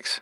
onX. 0.00 0.20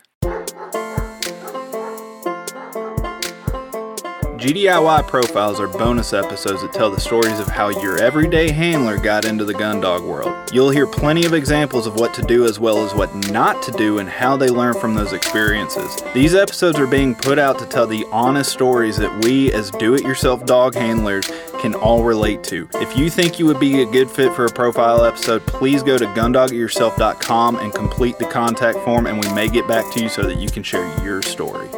GDIY 4.39 5.05
profiles 5.09 5.59
are 5.59 5.67
bonus 5.67 6.13
episodes 6.13 6.61
that 6.61 6.71
tell 6.71 6.89
the 6.89 6.99
stories 6.99 7.41
of 7.41 7.47
how 7.47 7.67
your 7.67 8.01
everyday 8.01 8.49
handler 8.49 8.97
got 8.97 9.25
into 9.25 9.43
the 9.43 9.53
gun 9.53 9.81
dog 9.81 10.01
world. 10.01 10.33
You'll 10.53 10.69
hear 10.69 10.87
plenty 10.87 11.25
of 11.25 11.33
examples 11.33 11.85
of 11.85 11.95
what 11.95 12.13
to 12.13 12.21
do 12.21 12.45
as 12.45 12.57
well 12.57 12.85
as 12.85 12.93
what 12.95 13.13
not 13.29 13.61
to 13.63 13.71
do 13.73 13.99
and 13.99 14.07
how 14.07 14.37
they 14.37 14.47
learn 14.47 14.75
from 14.75 14.93
those 14.93 15.11
experiences. 15.11 16.01
These 16.13 16.35
episodes 16.35 16.79
are 16.79 16.87
being 16.87 17.15
put 17.15 17.37
out 17.37 17.59
to 17.59 17.65
tell 17.65 17.85
the 17.85 18.05
honest 18.13 18.49
stories 18.53 18.95
that 18.95 19.25
we, 19.25 19.51
as 19.51 19.71
do 19.71 19.93
it 19.93 20.03
yourself 20.03 20.45
dog 20.45 20.73
handlers, 20.73 21.29
can 21.59 21.75
all 21.75 22.03
relate 22.03 22.43
to. 22.45 22.67
If 22.75 22.97
you 22.97 23.09
think 23.09 23.37
you 23.37 23.45
would 23.45 23.59
be 23.59 23.81
a 23.81 23.85
good 23.85 24.09
fit 24.09 24.33
for 24.33 24.45
a 24.45 24.49
profile 24.49 25.03
episode, 25.03 25.45
please 25.45 25.83
go 25.83 25.97
to 25.97 26.05
gundogityourself.com 26.05 27.57
and 27.57 27.73
complete 27.73 28.17
the 28.17 28.25
contact 28.25 28.79
form, 28.79 29.05
and 29.05 29.23
we 29.23 29.31
may 29.33 29.47
get 29.47 29.67
back 29.67 29.93
to 29.93 30.01
you 30.01 30.09
so 30.09 30.23
that 30.23 30.39
you 30.39 30.49
can 30.49 30.63
share 30.63 30.87
your 31.03 31.21
story. 31.21 31.69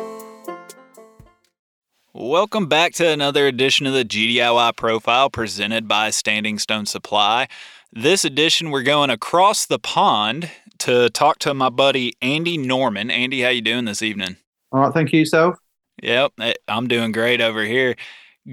Welcome 2.13 2.67
back 2.67 2.93
to 2.95 3.07
another 3.07 3.47
edition 3.47 3.87
of 3.87 3.93
the 3.93 4.05
GDIY 4.05 4.75
Profile 4.75 5.29
presented 5.29 5.87
by 5.87 6.09
Standing 6.09 6.59
Stone 6.59 6.85
Supply. 6.85 7.47
This 7.91 8.23
edition, 8.23 8.69
we're 8.69 8.83
going 8.83 9.09
across 9.09 9.65
the 9.65 9.79
pond 9.79 10.51
to 10.79 11.09
talk 11.09 11.39
to 11.39 11.53
my 11.53 11.69
buddy 11.69 12.13
Andy 12.21 12.57
Norman. 12.57 13.09
Andy, 13.09 13.41
how 13.41 13.49
you 13.49 13.61
doing 13.61 13.85
this 13.85 14.01
evening? 14.01 14.37
All 14.71 14.81
right, 14.81 14.93
thank 14.93 15.11
you, 15.11 15.19
yourself. 15.19 15.55
Yep, 16.01 16.33
eh, 16.39 16.53
I'm 16.67 16.87
doing 16.87 17.11
great 17.11 17.41
over 17.41 17.63
here. 17.63 17.95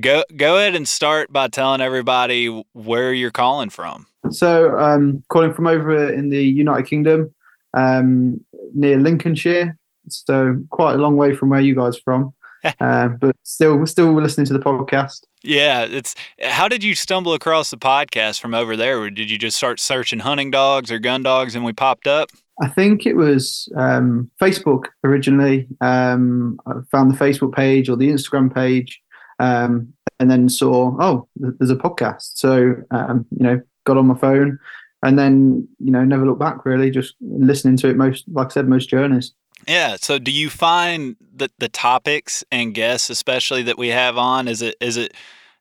Go 0.01 0.23
go 0.37 0.57
ahead 0.59 0.75
and 0.75 0.87
start 0.87 1.33
by 1.33 1.49
telling 1.49 1.81
everybody 1.81 2.47
where 2.73 3.13
you're 3.13 3.31
calling 3.31 3.71
from. 3.71 4.07
So, 4.31 4.79
um, 4.79 5.23
calling 5.29 5.55
from 5.55 5.67
over 5.67 6.13
in 6.13 6.29
the 6.29 6.45
United 6.45 6.87
Kingdom, 6.87 7.35
um, 7.75 8.45
near 8.75 8.99
Lincolnshire. 8.99 9.79
So, 10.09 10.63
quite 10.71 10.95
a 10.95 10.99
long 10.99 11.17
way 11.17 11.35
from 11.35 11.49
where 11.49 11.61
you 11.61 11.75
guys 11.75 11.97
are 11.97 12.03
from. 12.03 12.35
uh, 12.81 13.09
but 13.09 13.37
still, 13.45 13.87
still 13.87 14.13
listening 14.15 14.47
to 14.47 14.53
the 14.53 14.59
podcast. 14.59 15.21
Yeah, 15.43 15.85
it's. 15.85 16.15
How 16.43 16.69
did 16.69 16.83
you 16.83 16.95
stumble 16.95 17.33
across 17.33 17.71
the 17.71 17.79
podcast 17.79 18.41
from 18.41 18.55
over 18.55 18.77
there? 18.77 18.99
Or 18.99 19.11
did 19.11 19.31
you 19.31 19.39
just 19.39 19.57
start 19.57 19.81
searching 19.81 20.19
hunting 20.19 20.51
dogs 20.51 20.91
or 20.91 20.99
gun 20.99 21.23
dogs, 21.23 21.55
and 21.55 21.65
we 21.65 21.73
popped 21.73 22.07
up? 22.07 22.31
I 22.61 22.69
think 22.69 23.07
it 23.07 23.15
was 23.15 23.73
um, 23.77 24.31
Facebook 24.41 24.87
originally. 25.05 25.69
Um, 25.81 26.59
I 26.67 26.73
found 26.91 27.13
the 27.13 27.17
Facebook 27.17 27.55
page 27.55 27.89
or 27.89 27.97
the 27.97 28.09
Instagram 28.09 28.53
page, 28.53 29.01
um, 29.39 29.93
and 30.19 30.31
then 30.31 30.49
saw, 30.49 30.97
oh, 31.01 31.29
there's 31.37 31.71
a 31.71 31.77
podcast. 31.77 32.33
So 32.35 32.75
um, 32.91 33.27
you 33.31 33.45
know, 33.45 33.61
got 33.85 33.97
on 33.97 34.07
my 34.07 34.17
phone, 34.17 34.59
and 35.03 35.19
then 35.19 35.69
you 35.79 35.91
know, 35.91 36.05
never 36.05 36.27
looked 36.27 36.41
back. 36.41 36.65
Really, 36.65 36.91
just 36.91 37.15
listening 37.21 37.77
to 37.79 37.89
it 37.89 37.97
most, 37.97 38.25
like 38.29 38.49
I 38.49 38.51
said, 38.51 38.69
most 38.69 38.89
journeys. 38.89 39.33
Yeah. 39.67 39.97
So 39.97 40.19
do 40.19 40.31
you 40.31 40.51
find 40.51 41.17
that 41.35 41.51
the 41.59 41.69
topics 41.69 42.45
and 42.53 42.75
guests, 42.75 43.11
especially 43.11 43.63
that 43.65 43.79
we 43.79 43.89
have 43.89 44.17
on, 44.17 44.49
is 44.49 44.63
it 44.63 44.77
is 44.81 44.97
it 44.97 45.15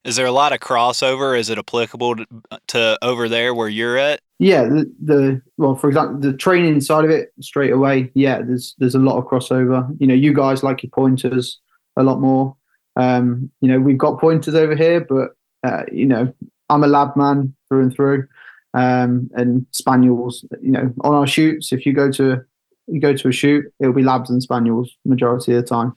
is 0.03 0.15
there 0.15 0.25
a 0.25 0.31
lot 0.31 0.53
of 0.53 0.59
crossover? 0.59 1.37
Is 1.37 1.49
it 1.49 1.57
applicable 1.57 2.17
to, 2.17 2.25
to 2.67 2.99
over 3.01 3.27
there 3.27 3.53
where 3.53 3.67
you're 3.67 3.97
at? 3.97 4.21
Yeah. 4.39 4.63
The, 4.63 4.93
the 5.03 5.41
well, 5.57 5.75
for 5.75 5.87
example, 5.87 6.19
the 6.19 6.37
training 6.37 6.79
side 6.81 7.03
of 7.03 7.09
it 7.09 7.33
straight 7.41 7.73
away. 7.73 8.11
Yeah. 8.13 8.41
There's 8.41 8.75
there's 8.77 8.95
a 8.95 8.99
lot 8.99 9.17
of 9.17 9.25
crossover. 9.25 9.89
You 9.99 10.07
know, 10.07 10.13
you 10.13 10.33
guys 10.33 10.63
like 10.63 10.83
your 10.83 10.91
pointers 10.91 11.59
a 11.97 12.03
lot 12.03 12.21
more. 12.21 12.55
Um, 12.97 13.51
you 13.61 13.69
know, 13.69 13.79
we've 13.79 13.97
got 13.97 14.19
pointers 14.19 14.55
over 14.55 14.75
here, 14.75 15.01
but 15.01 15.35
uh, 15.63 15.83
you 15.91 16.05
know, 16.05 16.33
I'm 16.69 16.83
a 16.83 16.87
lab 16.87 17.15
man 17.15 17.55
through 17.69 17.83
and 17.83 17.93
through. 17.93 18.27
Um, 18.73 19.29
and 19.33 19.65
spaniels, 19.71 20.45
you 20.61 20.71
know, 20.71 20.93
on 21.01 21.13
our 21.13 21.27
shoots, 21.27 21.71
if 21.71 21.85
you 21.85 21.93
go 21.93 22.11
to 22.11 22.41
you 22.87 22.99
go 22.99 23.15
to 23.15 23.27
a 23.27 23.31
shoot, 23.31 23.65
it'll 23.79 23.93
be 23.93 24.03
labs 24.03 24.29
and 24.29 24.41
spaniels 24.41 24.91
majority 25.05 25.53
of 25.53 25.61
the 25.61 25.67
time. 25.67 25.93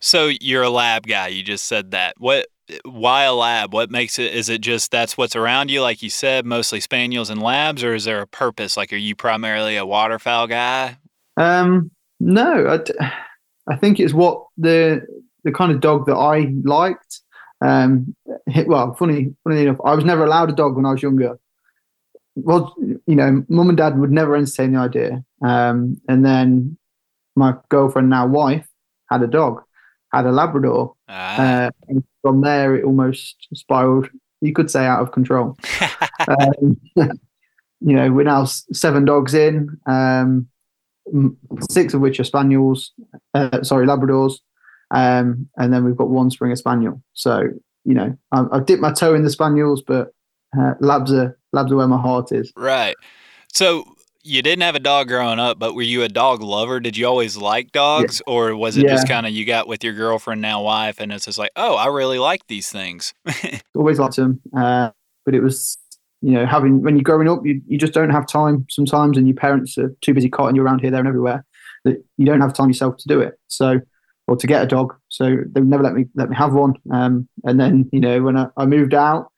So 0.00 0.30
you're 0.40 0.62
a 0.62 0.70
lab 0.70 1.06
guy. 1.06 1.28
You 1.28 1.42
just 1.42 1.66
said 1.66 1.92
that. 1.92 2.14
What? 2.18 2.48
Why 2.84 3.24
a 3.24 3.32
lab? 3.32 3.72
What 3.72 3.90
makes 3.90 4.18
it? 4.18 4.34
Is 4.34 4.50
it 4.50 4.60
just 4.60 4.90
that's 4.90 5.16
what's 5.16 5.34
around 5.34 5.70
you, 5.70 5.80
like 5.80 6.02
you 6.02 6.10
said, 6.10 6.44
mostly 6.44 6.80
spaniels 6.80 7.30
and 7.30 7.42
labs, 7.42 7.82
or 7.82 7.94
is 7.94 8.04
there 8.04 8.20
a 8.20 8.26
purpose? 8.26 8.76
Like, 8.76 8.92
are 8.92 8.96
you 8.96 9.16
primarily 9.16 9.76
a 9.76 9.86
waterfowl 9.86 10.48
guy? 10.48 10.98
Um, 11.38 11.90
no, 12.20 12.66
I, 12.66 13.12
I 13.72 13.76
think 13.76 14.00
it's 14.00 14.12
what 14.12 14.44
the 14.58 15.06
the 15.44 15.52
kind 15.52 15.72
of 15.72 15.80
dog 15.80 16.06
that 16.06 16.16
I 16.16 16.52
liked. 16.64 17.20
Um, 17.60 18.14
well, 18.66 18.94
funny, 18.94 19.34
funny 19.44 19.62
enough, 19.62 19.78
I 19.84 19.94
was 19.94 20.04
never 20.04 20.24
allowed 20.24 20.50
a 20.50 20.54
dog 20.54 20.76
when 20.76 20.86
I 20.86 20.92
was 20.92 21.02
younger 21.02 21.38
well, 22.44 22.74
you 22.78 23.14
know, 23.14 23.44
mum 23.48 23.68
and 23.68 23.78
dad 23.78 23.98
would 23.98 24.12
never 24.12 24.36
entertain 24.36 24.72
the 24.72 24.80
idea. 24.80 25.24
Um, 25.42 26.00
and 26.08 26.24
then 26.24 26.76
my 27.36 27.54
girlfriend, 27.68 28.10
now 28.10 28.26
wife, 28.26 28.66
had 29.10 29.22
a 29.22 29.26
dog, 29.26 29.62
had 30.12 30.26
a 30.26 30.32
Labrador. 30.32 30.94
Ah. 31.08 31.66
Uh, 31.66 31.70
and 31.88 32.04
from 32.22 32.40
there, 32.42 32.76
it 32.76 32.84
almost 32.84 33.48
spiraled, 33.54 34.08
you 34.40 34.52
could 34.52 34.70
say, 34.70 34.84
out 34.84 35.00
of 35.00 35.12
control. 35.12 35.56
um, 36.28 36.80
you 36.96 37.96
know, 37.96 38.10
we're 38.10 38.24
now 38.24 38.44
seven 38.44 39.04
dogs 39.04 39.34
in, 39.34 39.78
um, 39.86 40.48
six 41.70 41.94
of 41.94 42.00
which 42.00 42.20
are 42.20 42.24
Spaniels, 42.24 42.92
uh, 43.34 43.62
sorry, 43.62 43.86
Labradors. 43.86 44.34
Um, 44.90 45.48
and 45.56 45.72
then 45.72 45.84
we've 45.84 45.96
got 45.96 46.08
one 46.08 46.30
Springer 46.30 46.56
Spaniel. 46.56 47.02
So, 47.14 47.44
you 47.84 47.94
know, 47.94 48.16
I, 48.32 48.44
I've 48.52 48.66
dipped 48.66 48.82
my 48.82 48.92
toe 48.92 49.14
in 49.14 49.22
the 49.22 49.30
Spaniels, 49.30 49.82
but 49.82 50.08
uh, 50.58 50.74
labs 50.80 51.12
are 51.12 51.38
labs 51.52 51.72
are 51.72 51.76
where 51.76 51.88
my 51.88 52.00
heart 52.00 52.32
is. 52.32 52.52
Right. 52.56 52.96
So 53.52 53.84
you 54.22 54.42
didn't 54.42 54.62
have 54.62 54.74
a 54.74 54.80
dog 54.80 55.08
growing 55.08 55.38
up, 55.38 55.58
but 55.58 55.74
were 55.74 55.82
you 55.82 56.02
a 56.02 56.08
dog 56.08 56.42
lover? 56.42 56.80
Did 56.80 56.96
you 56.96 57.06
always 57.06 57.36
like 57.36 57.72
dogs, 57.72 58.20
yeah. 58.26 58.34
or 58.34 58.56
was 58.56 58.76
it 58.76 58.84
yeah. 58.84 58.92
just 58.92 59.08
kind 59.08 59.26
of 59.26 59.32
you 59.32 59.44
got 59.44 59.68
with 59.68 59.82
your 59.82 59.94
girlfriend 59.94 60.40
now 60.40 60.62
wife, 60.62 61.00
and 61.00 61.12
it's 61.12 61.24
just 61.24 61.38
like, 61.38 61.50
oh, 61.56 61.76
I 61.76 61.86
really 61.86 62.18
like 62.18 62.46
these 62.46 62.70
things. 62.70 63.14
always 63.74 63.98
liked 63.98 64.16
them, 64.16 64.40
uh, 64.56 64.90
but 65.24 65.34
it 65.34 65.40
was 65.40 65.78
you 66.20 66.32
know 66.32 66.46
having 66.46 66.82
when 66.82 66.96
you're 66.96 67.04
growing 67.04 67.28
up, 67.28 67.44
you 67.44 67.62
you 67.66 67.78
just 67.78 67.94
don't 67.94 68.10
have 68.10 68.26
time 68.26 68.66
sometimes, 68.68 69.16
and 69.16 69.26
your 69.26 69.36
parents 69.36 69.78
are 69.78 69.94
too 70.00 70.14
busy 70.14 70.28
carting 70.28 70.56
you 70.56 70.62
around 70.62 70.80
here, 70.80 70.90
there, 70.90 71.00
and 71.00 71.08
everywhere 71.08 71.44
that 71.84 72.04
you 72.16 72.26
don't 72.26 72.40
have 72.40 72.52
time 72.52 72.68
yourself 72.68 72.96
to 72.98 73.08
do 73.08 73.20
it. 73.20 73.38
So 73.46 73.80
or 74.28 74.36
to 74.36 74.46
get 74.46 74.62
a 74.62 74.66
dog. 74.66 74.94
So 75.08 75.38
they 75.50 75.60
never 75.60 75.82
let 75.82 75.94
me 75.94 76.06
let 76.14 76.30
me 76.30 76.36
have 76.36 76.54
one. 76.54 76.74
Um, 76.92 77.28
and 77.44 77.58
then 77.58 77.88
you 77.92 78.00
know 78.00 78.22
when 78.22 78.36
I, 78.36 78.48
I 78.56 78.66
moved 78.66 78.94
out, 78.94 79.32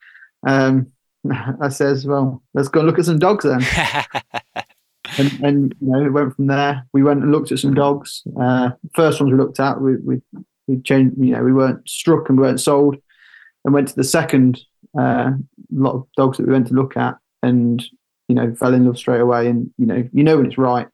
um, 0.47 0.93
I 1.61 1.69
says, 1.69 2.07
well, 2.07 2.43
let's 2.55 2.69
go 2.69 2.81
and 2.81 2.89
look 2.89 2.99
at 2.99 3.05
some 3.05 3.19
dogs 3.19 3.45
then. 3.45 3.63
and, 5.19 5.45
and, 5.45 5.75
you 5.81 5.93
know, 5.93 6.05
it 6.05 6.13
went 6.13 6.37
from 6.37 6.47
there. 6.47 6.87
We 6.93 7.03
went 7.03 7.23
and 7.23 7.33
looked 7.33 7.53
at 7.53 7.59
some 7.59 7.75
dogs. 7.75 8.23
Uh, 8.41 8.71
first 8.95 9.21
ones 9.21 9.33
we 9.33 9.39
looked 9.39 9.61
at, 9.61 9.81
we, 9.81 9.97
we, 9.97 10.23
we 10.67 10.81
changed, 10.83 11.17
you 11.19 11.33
know, 11.33 11.43
we 11.43 11.53
weren't 11.53 11.89
struck 11.89 12.29
and 12.29 12.39
we 12.39 12.47
weren't 12.47 12.61
sold 12.61 12.97
and 13.65 13.75
went 13.75 13.89
to 13.89 13.97
the 13.97 14.05
second 14.05 14.61
uh, 14.99 15.33
lot 15.71 15.95
of 15.95 16.07
dogs 16.17 16.39
that 16.39 16.47
we 16.47 16.53
went 16.53 16.69
to 16.69 16.75
look 16.75 16.97
at 16.97 17.17
and, 17.43 17.85
you 18.29 18.35
know, 18.35 18.55
fell 18.55 18.75
in 18.75 18.87
love 18.87 18.99
straight 18.99 19.21
away. 19.21 19.49
And, 19.49 19.71
you 19.77 19.87
know, 19.87 20.09
you 20.13 20.25
know 20.25 20.37
when 20.37 20.47
it's 20.47 20.59
right. 20.59 20.89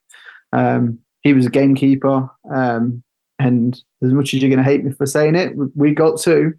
Um, 0.53 1.01
he 1.23 1.33
was 1.33 1.47
a 1.47 1.51
gamekeeper. 1.51 2.29
Um, 2.53 3.03
and 3.39 3.83
as 4.03 4.13
much 4.13 4.33
as 4.33 4.43
you're 4.43 4.51
going 4.51 4.63
to 4.63 4.71
hate 4.71 4.85
me 4.85 4.93
for 4.93 5.07
saying 5.07 5.35
it, 5.35 5.53
we 5.75 5.93
got 5.93 6.21
two. 6.21 6.55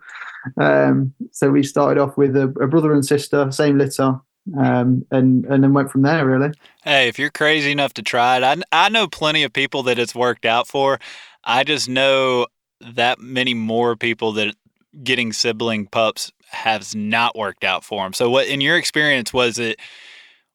Um, 0.60 1.14
so 1.32 1.50
we 1.50 1.64
started 1.64 2.00
off 2.00 2.18
with 2.18 2.36
a, 2.36 2.44
a, 2.62 2.68
brother 2.68 2.94
and 2.94 3.06
sister, 3.06 3.52
same 3.52 3.78
litter, 3.78 4.20
um, 4.58 5.06
and 5.12 5.46
and 5.46 5.64
then 5.64 5.74
went 5.74 5.92
from 5.92 6.04
there. 6.04 6.26
Really. 6.26 6.52
Hey, 6.84 7.08
if 7.08 7.20
you're 7.20 7.32
crazy 7.32 7.72
enough 7.72 7.94
to 7.96 8.04
try 8.04 8.38
it, 8.38 8.44
I 8.44 8.56
I 8.72 8.90
know 8.90 9.08
plenty 9.08 9.44
of 9.44 9.52
people 9.52 9.84
that 9.84 10.00
it's 10.00 10.16
worked 10.16 10.46
out 10.46 10.68
for. 10.68 11.00
I 11.44 11.64
just 11.64 11.90
know 11.90 12.48
that 12.80 13.20
many 13.20 13.54
more 13.54 13.96
people 13.96 14.32
that 14.34 14.56
getting 15.04 15.34
sibling 15.34 15.88
pups 15.88 16.32
has 16.50 16.96
not 16.96 17.36
worked 17.36 17.64
out 17.64 17.84
for 17.84 18.04
them. 18.04 18.14
So, 18.14 18.30
what 18.30 18.48
in 18.48 18.62
your 18.62 18.78
experience 18.78 19.34
was 19.34 19.60
it? 19.60 19.80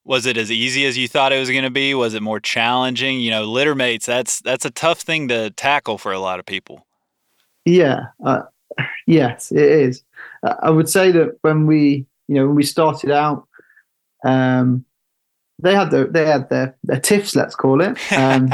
Was 0.05 0.27
it 0.27 0.37
as 0.37 0.51
easy 0.51 0.85
as 0.85 0.99
you 0.99 1.07
thought 1.07 1.33
it 1.33 1.39
was 1.39 1.51
going 1.51 1.63
to 1.63 1.71
be? 1.71 1.95
Was 1.95 2.15
it 2.15 2.23
more 2.23 2.41
challenging? 2.41 3.21
You 3.21 3.31
know, 3.31 3.45
litter 3.45 3.75
mates. 3.75 4.07
That's 4.07 4.41
that's 4.41 4.65
a 4.65 4.71
tough 4.71 5.01
thing 5.01 5.29
to 5.29 5.51
tackle 5.51 5.99
for 5.99 6.13
a 6.13 6.19
lot 6.19 6.41
of 6.41 6.47
people. 6.47 6.87
Yeah, 7.65 8.07
uh, 8.25 8.43
yes, 9.07 9.53
it 9.53 9.63
is. 9.63 10.03
I 10.43 10.71
would 10.71 10.89
say 10.89 11.13
that 11.13 11.39
when 11.43 11.67
we, 11.67 12.07
you 12.27 12.35
know, 12.35 12.47
when 12.47 12.57
we 12.57 12.65
started 12.65 13.13
out, 13.13 13.47
um, 14.25 14.85
they 15.61 15.75
had 15.75 15.91
their 15.91 16.07
they 16.07 16.27
had 16.27 16.49
their 16.51 16.77
their 16.83 17.01
tiffs, 17.01 17.37
let's 17.37 17.55
call 17.55 17.81
it. 17.81 17.97
Um, 18.13 18.51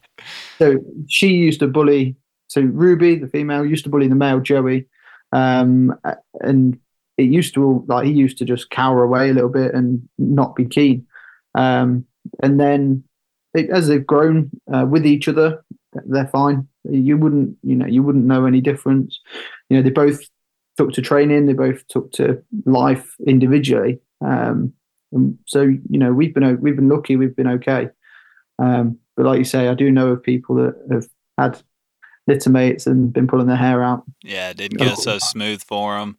so 0.58 0.78
she 1.08 1.28
used 1.28 1.60
to 1.60 1.66
bully. 1.66 2.16
So 2.48 2.60
Ruby, 2.60 3.16
the 3.16 3.28
female, 3.28 3.64
used 3.64 3.84
to 3.84 3.90
bully 3.90 4.08
the 4.08 4.14
male 4.14 4.40
Joey, 4.40 4.86
um, 5.32 5.98
and 6.40 6.78
it 7.20 7.30
used 7.30 7.54
to 7.54 7.84
like 7.86 8.06
he 8.06 8.12
used 8.12 8.38
to 8.38 8.44
just 8.44 8.70
cower 8.70 9.02
away 9.02 9.30
a 9.30 9.34
little 9.34 9.50
bit 9.50 9.74
and 9.74 10.08
not 10.18 10.56
be 10.56 10.64
keen. 10.64 11.06
Um, 11.54 12.06
and 12.42 12.58
then 12.58 13.04
it, 13.54 13.70
as 13.70 13.88
they've 13.88 14.06
grown 14.06 14.50
uh, 14.72 14.86
with 14.88 15.06
each 15.06 15.28
other, 15.28 15.64
they're 16.06 16.28
fine. 16.28 16.66
You 16.84 17.18
wouldn't, 17.18 17.56
you 17.62 17.76
know, 17.76 17.86
you 17.86 18.02
wouldn't 18.02 18.24
know 18.24 18.46
any 18.46 18.60
difference. 18.60 19.20
You 19.68 19.76
know, 19.76 19.82
they 19.82 19.90
both 19.90 20.20
took 20.76 20.92
to 20.92 21.02
training. 21.02 21.46
They 21.46 21.52
both 21.52 21.86
took 21.88 22.12
to 22.12 22.42
life 22.64 23.14
individually. 23.26 24.00
Um, 24.24 24.72
so 25.46 25.62
you 25.62 25.98
know, 25.98 26.12
we've 26.12 26.32
been 26.32 26.60
we've 26.60 26.76
been 26.76 26.88
lucky. 26.88 27.16
We've 27.16 27.36
been 27.36 27.48
okay. 27.48 27.88
Um, 28.58 28.98
but 29.16 29.26
like 29.26 29.38
you 29.38 29.44
say, 29.44 29.68
I 29.68 29.74
do 29.74 29.90
know 29.90 30.08
of 30.08 30.22
people 30.22 30.56
that 30.56 30.74
have 30.90 31.06
had 31.36 31.62
litter 32.26 32.50
mates 32.50 32.86
and 32.86 33.12
been 33.12 33.26
pulling 33.26 33.48
their 33.48 33.56
hair 33.56 33.82
out. 33.82 34.04
Yeah, 34.22 34.50
it 34.50 34.56
didn't 34.56 34.78
get 34.78 34.98
so 34.98 35.18
smooth 35.18 35.62
for 35.62 35.98
them. 35.98 36.16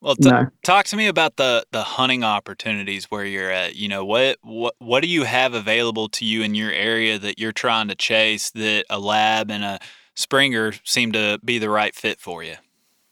Well, 0.00 0.16
t- 0.16 0.28
no. 0.28 0.46
talk 0.62 0.86
to 0.86 0.96
me 0.96 1.06
about 1.06 1.36
the 1.36 1.64
the 1.72 1.82
hunting 1.82 2.22
opportunities 2.22 3.06
where 3.06 3.24
you're 3.24 3.50
at. 3.50 3.76
You 3.76 3.88
know, 3.88 4.04
what 4.04 4.38
what 4.42 4.74
what 4.78 5.02
do 5.02 5.08
you 5.08 5.24
have 5.24 5.54
available 5.54 6.08
to 6.10 6.24
you 6.24 6.42
in 6.42 6.54
your 6.54 6.70
area 6.70 7.18
that 7.18 7.38
you're 7.38 7.52
trying 7.52 7.88
to 7.88 7.94
chase 7.94 8.50
that 8.50 8.84
a 8.90 8.98
lab 8.98 9.50
and 9.50 9.64
a 9.64 9.78
Springer 10.14 10.72
seem 10.84 11.12
to 11.12 11.38
be 11.44 11.58
the 11.58 11.70
right 11.70 11.94
fit 11.94 12.20
for 12.20 12.42
you? 12.42 12.54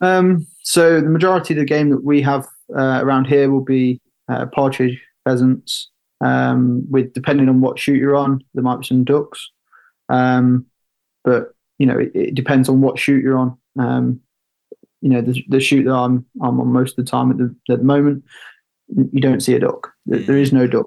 Um, 0.00 0.46
so 0.62 1.00
the 1.00 1.08
majority 1.08 1.54
of 1.54 1.58
the 1.58 1.64
game 1.64 1.90
that 1.90 2.04
we 2.04 2.22
have 2.22 2.46
uh, 2.76 3.00
around 3.02 3.26
here 3.26 3.50
will 3.50 3.64
be 3.64 4.00
uh, 4.28 4.46
partridge, 4.46 5.00
pheasants. 5.24 5.90
Um, 6.20 6.90
with 6.90 7.12
depending 7.12 7.48
on 7.48 7.60
what 7.60 7.78
shoot 7.78 7.98
you're 7.98 8.16
on, 8.16 8.42
there 8.54 8.62
might 8.62 8.80
be 8.80 8.86
some 8.86 9.04
ducks. 9.04 9.50
Um, 10.08 10.66
but 11.22 11.54
you 11.78 11.86
know, 11.86 11.98
it, 11.98 12.12
it, 12.14 12.34
depends 12.34 12.68
on 12.68 12.80
what 12.80 12.98
shoot 12.98 13.22
you're 13.22 13.36
on. 13.36 13.58
You 15.04 15.10
know, 15.10 15.20
the, 15.20 15.44
the 15.48 15.60
shoot 15.60 15.84
that 15.84 15.94
I'm 15.94 16.24
I'm 16.42 16.58
on 16.60 16.68
most 16.72 16.98
of 16.98 17.04
the 17.04 17.10
time 17.10 17.30
at 17.30 17.36
the 17.36 17.54
at 17.70 17.80
the 17.80 17.84
moment, 17.84 18.24
you 18.88 19.20
don't 19.20 19.42
see 19.42 19.54
a 19.54 19.60
duck. 19.60 19.92
There, 20.06 20.20
there 20.20 20.38
is 20.38 20.50
no 20.50 20.66
duck. 20.66 20.86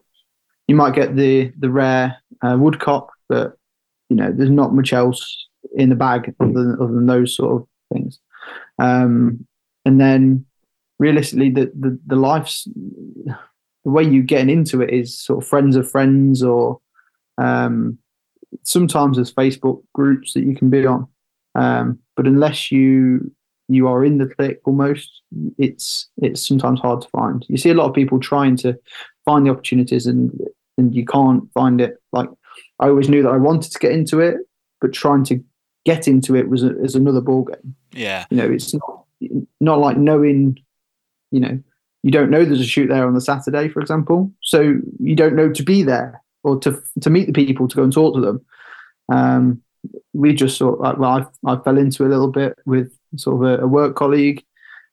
You 0.68 0.76
might 0.76 0.96
get 0.96 1.16
the 1.16 1.54
the 1.60 1.70
rare 1.70 2.18
uh, 2.42 2.58
woodcock, 2.60 3.14
but 3.30 3.58
you 4.10 4.16
know, 4.16 4.32
there's 4.32 4.50
not 4.50 4.74
much 4.74 4.92
else 4.92 5.48
in 5.76 5.90
the 5.90 5.96
bag 5.96 6.34
other 6.40 6.52
than, 6.52 6.78
other 6.82 6.94
than 6.94 7.06
those 7.06 7.36
sort 7.36 7.62
of 7.62 7.68
things. 7.94 8.20
Um, 8.80 9.46
and 9.86 10.00
then 10.00 10.46
realistically, 11.00 11.50
the, 11.50 11.72
the, 11.78 12.00
the 12.08 12.16
life's, 12.16 12.66
the 12.66 13.36
way 13.92 14.04
you 14.04 14.24
getting 14.24 14.50
into 14.50 14.82
it 14.82 14.90
is 14.90 15.20
sort 15.20 15.44
of 15.44 15.48
friends 15.48 15.76
of 15.76 15.90
friends 15.90 16.42
or 16.42 16.80
um, 17.38 17.98
sometimes 18.64 19.18
there's 19.18 19.34
Facebook 19.34 19.84
groups 19.94 20.34
that 20.34 20.44
you 20.44 20.56
can 20.56 20.70
be 20.70 20.86
on. 20.86 21.08
Um, 21.56 22.00
but 22.16 22.28
unless 22.28 22.72
you 22.72 23.32
you 23.68 23.88
are 23.88 24.06
in 24.06 24.18
the 24.18 24.28
clique 24.28 24.60
almost, 24.66 25.22
it's 25.58 26.10
it's 26.22 26.48
sometimes 26.48 26.80
hard 26.80 27.02
to 27.02 27.10
find. 27.10 27.46
You 27.50 27.58
see 27.58 27.70
a 27.70 27.74
lot 27.74 27.88
of 27.90 27.96
people 27.96 28.20
trying 28.20 28.56
to 28.58 28.78
find 29.26 29.46
the 29.46 29.52
opportunities 29.52 30.06
and 30.06 30.32
and 30.78 30.96
you 30.96 31.06
can't 31.06 31.52
find 31.54 31.82
it. 31.82 31.98
Like 32.12 32.30
I 32.80 32.88
always 32.88 33.10
knew 33.10 33.24
that 33.24 33.32
I 33.32 33.38
wanted 33.38 33.72
to 33.72 33.80
get 33.80 33.92
into 33.92 34.20
it, 34.20 34.38
but 34.80 34.94
trying 34.94 35.24
to 35.26 35.44
get 35.86 36.08
into 36.08 36.36
it 36.36 36.50
was 36.50 36.64
is 36.64 36.96
another 36.96 37.22
ball 37.22 37.44
game. 37.44 37.76
Yeah, 37.92 38.26
you 38.30 38.38
know, 38.38 38.50
it's 38.50 38.74
not 38.74 39.06
not 39.60 39.80
like 39.80 39.98
knowing, 39.98 40.58
you 41.32 41.40
know, 41.40 41.60
you 42.04 42.12
don't 42.12 42.30
know 42.30 42.46
there's 42.46 42.62
a 42.62 42.66
shoot 42.66 42.88
there 42.88 43.06
on 43.06 43.16
the 43.16 43.22
Saturday, 43.22 43.68
for 43.68 43.82
example, 43.82 44.32
so 44.42 44.76
you 45.00 45.16
don't 45.16 45.36
know 45.36 45.52
to 45.52 45.64
be 45.64 45.84
there 45.84 46.22
or 46.44 46.58
to 46.60 46.82
to 47.02 47.10
meet 47.10 47.28
the 47.28 47.34
people 47.34 47.68
to 47.68 47.76
go 47.76 47.84
and 47.84 47.94
talk 47.94 48.16
to 48.16 48.22
them. 48.22 48.46
Um, 49.10 49.62
we 50.14 50.34
just 50.34 50.58
sort 50.58 50.76
of, 50.76 50.80
like, 50.82 50.98
well, 50.98 51.30
I, 51.46 51.52
I 51.54 51.64
fell 51.64 51.78
into 51.78 52.06
a 52.06 52.10
little 52.10 52.32
bit 52.32 52.58
with 52.66 52.97
sort 53.16 53.36
of 53.36 53.60
a, 53.60 53.64
a 53.64 53.68
work 53.68 53.96
colleague. 53.96 54.44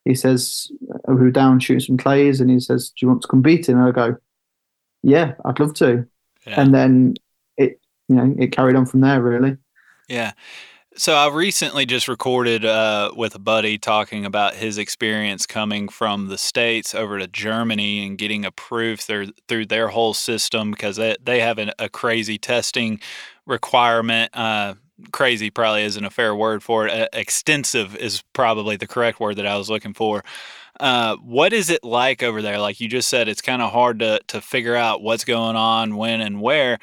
He 0.05 0.15
says, 0.15 0.71
uh, 1.09 1.15
"Who 1.15 1.31
down 1.31 1.61
shooting 1.61 1.81
some 1.81 1.97
clays?" 1.97 2.41
And 2.41 2.51
he 2.51 2.61
says, 2.61 2.91
"Do 2.91 2.95
you 3.05 3.09
want 3.09 3.23
to 3.23 3.29
come 3.29 3.43
beat 3.43 3.69
him?" 3.69 3.79
And 3.79 3.89
I 3.89 3.91
go, 3.91 4.17
"Yeah, 5.03 5.35
I'd 5.45 5.61
love 5.61 5.75
to." 5.75 6.07
Yeah. 6.47 6.61
And 6.61 6.75
then 6.75 7.15
it, 7.57 7.81
you 8.09 8.17
know, 8.17 8.35
it 8.39 8.53
carried 8.53 8.77
on 8.77 8.87
from 8.87 9.01
there, 9.01 9.23
really. 9.23 9.57
Yeah. 10.09 10.33
So 10.97 11.15
I 11.15 11.29
recently 11.29 11.87
just 11.87 12.07
recorded 12.07 12.65
uh, 12.65 13.11
with 13.17 13.35
a 13.35 13.41
buddy 13.41 13.79
talking 13.79 14.25
about 14.25 14.55
his 14.55 14.79
experience 14.79 15.45
coming 15.45 15.89
from 15.89 16.29
the 16.29 16.39
states 16.39 16.95
over 16.95 17.19
to 17.19 17.27
Germany 17.27 18.07
and 18.07 18.17
getting 18.17 18.45
approved 18.45 19.01
through 19.01 19.33
through 19.49 19.67
their 19.67 19.89
whole 19.89 20.15
system 20.15 20.71
because 20.71 20.95
they 20.95 21.17
they 21.21 21.41
have 21.41 21.59
an, 21.59 21.73
a 21.81 21.89
crazy 21.89 22.39
testing 22.39 23.01
requirement. 23.45 24.31
Uh, 24.35 24.75
crazy 25.13 25.51
probably 25.51 25.83
isn't 25.83 26.05
a 26.05 26.11
fair 26.11 26.35
word 26.35 26.63
for 26.63 26.87
it. 26.87 26.93
Uh, 26.93 27.09
extensive 27.13 27.97
is 27.97 28.23
probably 28.33 28.77
the 28.77 28.87
correct 28.87 29.21
word 29.21 29.37
that 29.37 29.47
I 29.47 29.57
was 29.57 29.71
looking 29.71 29.95
for. 29.95 30.25
Uh, 30.81 31.17
what 31.17 31.53
is 31.53 31.71
it 31.71 31.85
like 31.85 32.23
over 32.23 32.43
there? 32.43 32.59
Like 32.59 32.81
you 32.81 32.89
just 32.89 33.09
said, 33.09 33.29
it's 33.29 33.43
kind 33.43 33.63
of 33.63 33.73
hard 33.73 34.01
to 34.01 34.21
to 34.29 34.41
figure 34.41 34.77
out 34.77 35.03
what's 35.03 35.25
going 35.25 35.57
on, 35.57 35.97
when, 35.97 36.21
and 36.21 36.41
where. 36.41 36.79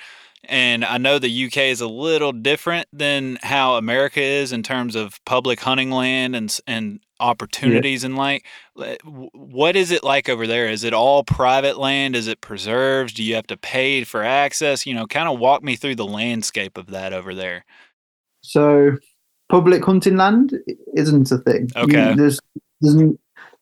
And 0.45 0.83
I 0.83 0.97
know 0.97 1.19
the 1.19 1.45
UK 1.45 1.57
is 1.57 1.81
a 1.81 1.87
little 1.87 2.31
different 2.31 2.87
than 2.91 3.37
how 3.43 3.75
America 3.75 4.21
is 4.21 4.51
in 4.51 4.63
terms 4.63 4.95
of 4.95 5.23
public 5.25 5.59
hunting 5.59 5.91
land 5.91 6.35
and 6.35 6.57
and 6.65 6.99
opportunities 7.21 8.01
yeah. 8.01 8.07
and 8.07 8.17
like 8.17 8.43
what 9.33 9.75
is 9.75 9.91
it 9.91 10.03
like 10.03 10.27
over 10.27 10.47
there 10.47 10.67
is 10.67 10.83
it 10.83 10.91
all 10.91 11.23
private 11.23 11.77
land 11.77 12.15
is 12.15 12.27
it 12.27 12.41
preserves 12.41 13.13
do 13.13 13.23
you 13.23 13.35
have 13.35 13.45
to 13.45 13.55
pay 13.55 14.03
for 14.03 14.23
access 14.23 14.87
you 14.87 14.93
know 14.95 15.05
kind 15.05 15.29
of 15.29 15.37
walk 15.37 15.61
me 15.61 15.75
through 15.75 15.93
the 15.93 16.03
landscape 16.03 16.79
of 16.79 16.87
that 16.87 17.13
over 17.13 17.35
there 17.35 17.63
so 18.41 18.91
public 19.49 19.83
hunting 19.83 20.17
land 20.17 20.53
isn't 20.95 21.31
a 21.31 21.37
thing 21.39 21.69
okay 21.75 22.09
you, 22.09 22.15
there's 22.15 22.39
there's 22.81 22.95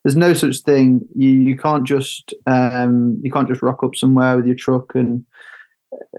there's 0.04 0.16
no 0.16 0.32
such 0.32 0.58
thing 0.58 1.00
you 1.14 1.30
you 1.30 1.56
can't 1.56 1.84
just 1.84 2.32
um 2.46 3.20
you 3.22 3.30
can't 3.30 3.48
just 3.48 3.62
rock 3.62 3.82
up 3.82 3.94
somewhere 3.94 4.36
with 4.36 4.46
your 4.46 4.54
truck 4.54 4.94
and 4.94 5.24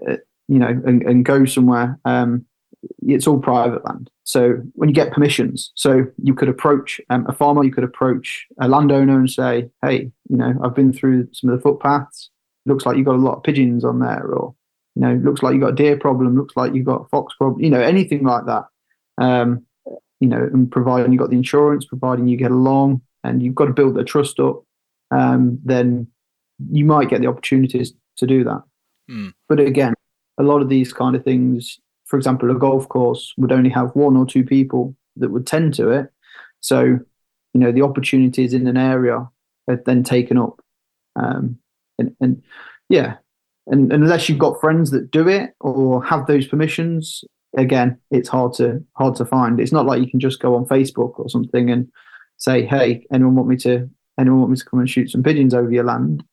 uh, 0.08 0.16
you 0.48 0.58
know, 0.58 0.68
and, 0.68 1.02
and 1.02 1.24
go 1.24 1.44
somewhere, 1.44 1.98
um, 2.04 2.44
it's 3.06 3.26
all 3.26 3.38
private 3.38 3.84
land. 3.84 4.10
So 4.24 4.56
when 4.74 4.88
you 4.88 4.94
get 4.94 5.12
permissions, 5.12 5.72
so 5.74 6.04
you 6.22 6.34
could 6.34 6.48
approach 6.48 7.00
um, 7.10 7.26
a 7.28 7.32
farmer, 7.32 7.64
you 7.64 7.72
could 7.72 7.84
approach 7.84 8.46
a 8.60 8.68
landowner 8.68 9.18
and 9.18 9.30
say, 9.30 9.70
"Hey, 9.82 10.10
you 10.28 10.36
know, 10.36 10.54
I've 10.62 10.74
been 10.74 10.92
through 10.92 11.28
some 11.32 11.50
of 11.50 11.56
the 11.56 11.62
footpaths. 11.62 12.30
Looks 12.66 12.84
like 12.84 12.96
you've 12.96 13.06
got 13.06 13.16
a 13.16 13.18
lot 13.18 13.36
of 13.36 13.42
pigeons 13.42 13.84
on 13.84 14.00
there, 14.00 14.24
or 14.26 14.54
you 14.94 15.02
know, 15.02 15.14
looks 15.14 15.42
like 15.42 15.54
you 15.54 15.60
got 15.60 15.72
a 15.72 15.74
deer 15.74 15.96
problem. 15.96 16.36
Looks 16.36 16.56
like 16.56 16.74
you 16.74 16.82
got 16.82 17.02
a 17.02 17.08
fox 17.08 17.34
problem. 17.34 17.62
You 17.62 17.70
know, 17.70 17.80
anything 17.80 18.24
like 18.24 18.46
that. 18.46 18.64
Um, 19.18 19.66
you 20.20 20.28
know, 20.28 20.48
and 20.52 20.70
providing 20.70 21.12
you 21.12 21.18
got 21.18 21.30
the 21.30 21.36
insurance, 21.36 21.84
providing 21.84 22.28
you 22.28 22.36
get 22.36 22.52
along, 22.52 23.02
and 23.24 23.42
you've 23.42 23.54
got 23.54 23.66
to 23.66 23.72
build 23.72 23.96
the 23.96 24.04
trust 24.04 24.38
up, 24.38 24.62
um, 25.10 25.58
then 25.64 26.06
you 26.70 26.84
might 26.84 27.08
get 27.08 27.20
the 27.20 27.26
opportunities 27.26 27.92
to 28.16 28.26
do 28.26 28.44
that. 28.44 28.62
Mm. 29.10 29.32
But 29.48 29.60
again, 29.60 29.94
a 30.38 30.42
lot 30.42 30.62
of 30.62 30.68
these 30.68 30.92
kind 30.92 31.16
of 31.16 31.24
things, 31.24 31.78
for 32.06 32.16
example, 32.16 32.50
a 32.50 32.54
golf 32.54 32.88
course 32.88 33.34
would 33.36 33.52
only 33.52 33.70
have 33.70 33.94
one 33.94 34.16
or 34.16 34.26
two 34.26 34.44
people 34.44 34.94
that 35.16 35.30
would 35.30 35.46
tend 35.46 35.74
to 35.74 35.90
it. 35.90 36.10
So, 36.60 36.82
you 36.84 37.00
know, 37.54 37.72
the 37.72 37.82
opportunities 37.82 38.54
in 38.54 38.66
an 38.66 38.76
area 38.76 39.28
are 39.68 39.82
then 39.84 40.04
taken 40.04 40.38
up. 40.38 40.60
Um, 41.16 41.58
and, 41.98 42.16
and 42.20 42.42
yeah, 42.88 43.16
and, 43.66 43.92
and 43.92 44.02
unless 44.02 44.28
you've 44.28 44.38
got 44.38 44.60
friends 44.60 44.90
that 44.90 45.10
do 45.10 45.28
it 45.28 45.54
or 45.60 46.04
have 46.04 46.26
those 46.26 46.46
permissions, 46.46 47.24
again, 47.56 47.98
it's 48.10 48.28
hard 48.28 48.54
to 48.54 48.82
hard 48.94 49.16
to 49.16 49.24
find. 49.24 49.60
It's 49.60 49.72
not 49.72 49.86
like 49.86 50.00
you 50.00 50.10
can 50.10 50.20
just 50.20 50.40
go 50.40 50.54
on 50.56 50.66
Facebook 50.66 51.18
or 51.18 51.28
something 51.28 51.70
and 51.70 51.88
say, 52.38 52.64
"Hey, 52.64 53.06
anyone 53.12 53.36
want 53.36 53.48
me 53.48 53.56
to 53.58 53.88
anyone 54.18 54.40
want 54.40 54.50
me 54.50 54.56
to 54.56 54.64
come 54.64 54.80
and 54.80 54.90
shoot 54.90 55.10
some 55.10 55.22
pigeons 55.22 55.54
over 55.54 55.70
your 55.70 55.84
land?" 55.84 56.24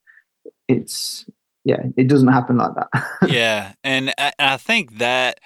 It's 0.68 1.26
yeah, 1.64 1.82
it 1.96 2.08
doesn't 2.08 2.28
happen 2.28 2.56
like 2.56 2.72
that. 2.74 3.06
yeah, 3.28 3.74
and 3.84 4.12
I, 4.18 4.32
I 4.38 4.56
think 4.56 4.98
that 4.98 5.40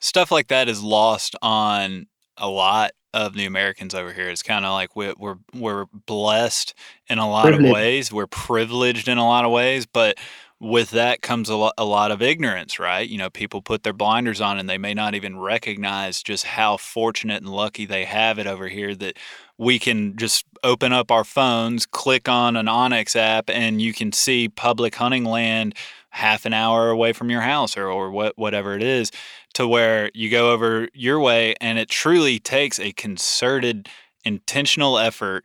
stuff 0.00 0.30
like 0.30 0.48
that 0.48 0.68
is 0.68 0.82
lost 0.82 1.36
on 1.42 2.06
a 2.36 2.48
lot 2.48 2.92
of 3.12 3.34
the 3.34 3.44
Americans 3.44 3.94
over 3.94 4.12
here. 4.12 4.28
It's 4.28 4.42
kind 4.42 4.64
of 4.64 4.72
like 4.72 4.94
we're, 4.94 5.14
we're 5.18 5.36
we're 5.54 5.86
blessed 6.06 6.74
in 7.08 7.18
a 7.18 7.28
lot 7.28 7.52
of 7.52 7.60
ways. 7.60 8.12
We're 8.12 8.26
privileged 8.26 9.08
in 9.08 9.18
a 9.18 9.26
lot 9.26 9.44
of 9.44 9.52
ways, 9.52 9.86
but 9.86 10.18
with 10.60 10.90
that 10.90 11.22
comes 11.22 11.48
a 11.48 11.56
lot, 11.56 11.72
a 11.78 11.84
lot 11.84 12.10
of 12.10 12.20
ignorance, 12.20 12.78
right? 12.78 13.08
You 13.08 13.16
know, 13.16 13.30
people 13.30 13.62
put 13.62 13.82
their 13.82 13.94
blinders 13.94 14.42
on 14.42 14.58
and 14.58 14.68
they 14.68 14.76
may 14.76 14.92
not 14.92 15.14
even 15.14 15.38
recognize 15.38 16.22
just 16.22 16.44
how 16.44 16.76
fortunate 16.76 17.42
and 17.42 17.50
lucky 17.50 17.86
they 17.86 18.04
have 18.04 18.38
it 18.38 18.46
over 18.46 18.68
here 18.68 18.94
that 18.96 19.16
we 19.56 19.78
can 19.78 20.16
just 20.16 20.44
open 20.62 20.92
up 20.92 21.10
our 21.10 21.24
phones, 21.24 21.86
click 21.86 22.28
on 22.28 22.56
an 22.56 22.66
onX 22.66 23.16
app, 23.16 23.48
and 23.48 23.80
you 23.80 23.94
can 23.94 24.12
see 24.12 24.48
public 24.48 24.94
hunting 24.94 25.24
land 25.24 25.74
half 26.10 26.44
an 26.44 26.52
hour 26.52 26.90
away 26.90 27.12
from 27.14 27.30
your 27.30 27.40
house 27.40 27.76
or, 27.76 27.88
or 27.88 28.10
what, 28.10 28.36
whatever 28.36 28.74
it 28.74 28.82
is 28.82 29.10
to 29.54 29.66
where 29.66 30.10
you 30.12 30.28
go 30.28 30.52
over 30.52 30.88
your 30.92 31.20
way 31.20 31.54
and 31.60 31.78
it 31.78 31.88
truly 31.88 32.38
takes 32.38 32.78
a 32.78 32.92
concerted 32.92 33.88
intentional 34.24 34.98
effort 34.98 35.44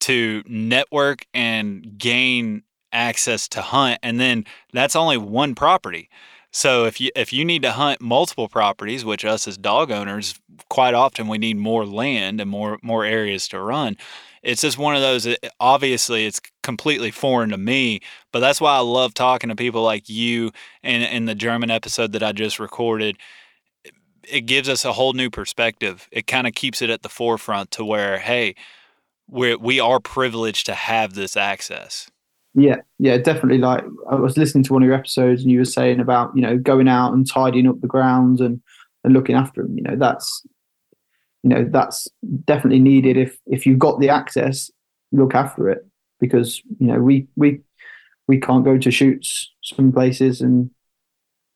to 0.00 0.42
network 0.46 1.26
and 1.32 1.98
gain 1.98 2.62
access 2.94 3.48
to 3.48 3.60
hunt 3.60 3.98
and 4.02 4.18
then 4.18 4.44
that's 4.72 4.96
only 4.96 5.18
one 5.18 5.54
property. 5.54 6.08
So 6.50 6.84
if 6.84 7.00
you 7.00 7.10
if 7.16 7.32
you 7.32 7.44
need 7.44 7.62
to 7.62 7.72
hunt 7.72 8.00
multiple 8.00 8.48
properties 8.48 9.04
which 9.04 9.24
us 9.24 9.48
as 9.48 9.58
dog 9.58 9.90
owners 9.90 10.40
quite 10.68 10.94
often 10.94 11.26
we 11.26 11.36
need 11.36 11.56
more 11.56 11.84
land 11.84 12.40
and 12.40 12.48
more 12.48 12.78
more 12.80 13.04
areas 13.04 13.48
to 13.48 13.60
run 13.60 13.96
it's 14.44 14.60
just 14.60 14.78
one 14.78 14.94
of 14.94 15.02
those 15.02 15.26
obviously 15.58 16.26
it's 16.26 16.40
completely 16.62 17.10
foreign 17.10 17.50
to 17.50 17.58
me 17.58 18.00
but 18.30 18.38
that's 18.38 18.60
why 18.60 18.76
i 18.76 18.80
love 18.80 19.14
talking 19.14 19.48
to 19.48 19.56
people 19.56 19.82
like 19.82 20.08
you 20.08 20.52
and 20.82 21.02
in 21.02 21.24
the 21.24 21.34
german 21.34 21.70
episode 21.70 22.12
that 22.12 22.22
i 22.22 22.30
just 22.30 22.60
recorded. 22.60 23.16
It 24.26 24.42
gives 24.42 24.70
us 24.70 24.86
a 24.86 24.92
whole 24.94 25.12
new 25.12 25.28
perspective. 25.28 26.08
It 26.10 26.26
kind 26.26 26.46
of 26.46 26.54
keeps 26.54 26.80
it 26.80 26.88
at 26.88 27.02
the 27.02 27.10
forefront 27.10 27.70
to 27.72 27.84
where 27.84 28.18
hey 28.18 28.54
we 29.28 29.56
we 29.56 29.80
are 29.80 30.00
privileged 30.00 30.66
to 30.66 30.74
have 30.74 31.14
this 31.14 31.36
access 31.36 32.10
yeah, 32.54 32.76
yeah, 32.98 33.18
definitely. 33.18 33.58
Like 33.58 33.84
I 34.08 34.14
was 34.14 34.36
listening 34.36 34.64
to 34.64 34.72
one 34.72 34.82
of 34.82 34.86
your 34.86 34.96
episodes, 34.96 35.42
and 35.42 35.50
you 35.50 35.58
were 35.58 35.64
saying 35.64 36.00
about 36.00 36.34
you 36.34 36.42
know 36.42 36.56
going 36.56 36.88
out 36.88 37.12
and 37.12 37.28
tidying 37.28 37.66
up 37.66 37.80
the 37.80 37.88
grounds 37.88 38.40
and 38.40 38.62
and 39.02 39.12
looking 39.12 39.34
after 39.34 39.62
them. 39.62 39.76
You 39.76 39.82
know, 39.82 39.96
that's 39.96 40.46
you 41.42 41.50
know 41.50 41.66
that's 41.68 42.06
definitely 42.44 42.80
needed. 42.80 43.16
If 43.16 43.38
if 43.46 43.66
you've 43.66 43.78
got 43.78 43.98
the 43.98 44.08
access, 44.08 44.70
look 45.10 45.34
after 45.34 45.68
it 45.68 45.86
because 46.20 46.62
you 46.78 46.86
know 46.86 47.00
we 47.00 47.26
we 47.36 47.60
we 48.28 48.38
can't 48.38 48.64
go 48.64 48.78
to 48.78 48.90
shoots 48.90 49.52
some 49.62 49.92
places 49.92 50.40
and 50.40 50.70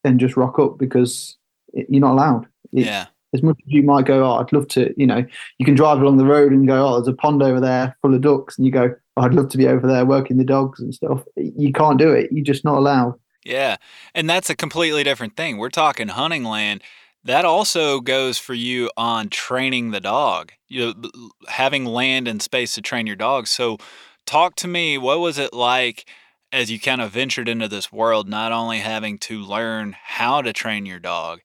and 0.05 0.21
just 0.21 0.37
rock 0.37 0.59
up 0.59 0.79
because 0.79 1.37
it, 1.73 1.87
you're 1.89 2.01
not 2.01 2.13
allowed. 2.13 2.47
It, 2.73 2.87
yeah. 2.87 3.07
As 3.35 3.43
much 3.43 3.59
as 3.67 3.71
you 3.71 3.83
might 3.83 4.07
go, 4.07 4.25
oh, 4.25 4.39
I'd 4.39 4.53
love 4.55 4.69
to, 4.69 4.95
you 4.97 5.07
know, 5.07 5.23
you 5.59 5.67
can 5.67 5.75
drive 5.75 6.01
along 6.01 6.17
the 6.17 6.25
road 6.25 6.51
and 6.51 6.67
go, 6.67 6.87
oh, 6.87 6.95
there's 6.95 7.09
a 7.09 7.13
pond 7.13 7.43
over 7.43 7.61
there 7.61 7.95
full 8.01 8.15
of 8.15 8.23
ducks, 8.23 8.57
and 8.57 8.65
you 8.65 8.73
go, 8.73 8.95
I'd 9.19 9.35
love 9.35 9.49
to 9.51 9.59
be 9.59 9.67
over 9.67 9.87
there 9.87 10.05
working 10.05 10.37
the 10.37 10.45
dogs 10.45 10.81
and 10.81 10.95
stuff. 10.95 11.23
You 11.37 11.73
can't 11.73 11.99
do 11.99 12.13
it. 12.13 12.31
You're 12.33 12.45
just 12.45 12.65
not 12.65 12.79
allowed. 12.79 13.19
Yeah. 13.45 13.77
And 14.15 14.29
that's 14.29 14.51
a 14.51 14.57
completely 14.57 15.05
different 15.05 15.37
thing. 15.37 15.59
We're 15.59 15.71
talking 15.71 16.09
hunting 16.09 16.45
land. 16.45 16.83
That 17.25 17.45
also 17.45 18.01
goes 18.01 18.39
for 18.39 18.55
you 18.55 18.91
on 18.97 19.29
training 19.29 19.91
the 19.91 20.01
dog, 20.01 20.53
you 20.69 20.95
know, 20.95 21.31
having 21.49 21.85
land 21.85 22.29
and 22.29 22.41
space 22.41 22.75
to 22.75 22.83
train 22.83 23.07
your 23.07 23.17
dog. 23.17 23.47
So, 23.47 23.79
talk 24.25 24.55
to 24.57 24.69
me. 24.69 24.99
What 24.99 25.21
was 25.21 25.39
it 25.39 25.53
like 25.53 26.07
as 26.53 26.71
you 26.71 26.81
kind 26.81 27.01
of 27.01 27.11
ventured 27.11 27.49
into 27.49 27.69
this 27.69 27.93
world, 27.93 28.29
not 28.29 28.53
only 28.53 28.79
having 28.79 29.19
to 29.19 29.41
learn 29.41 29.97
how 30.01 30.43
to 30.43 30.53
train 30.53 30.87
your 30.87 30.99
dog, 30.99 31.41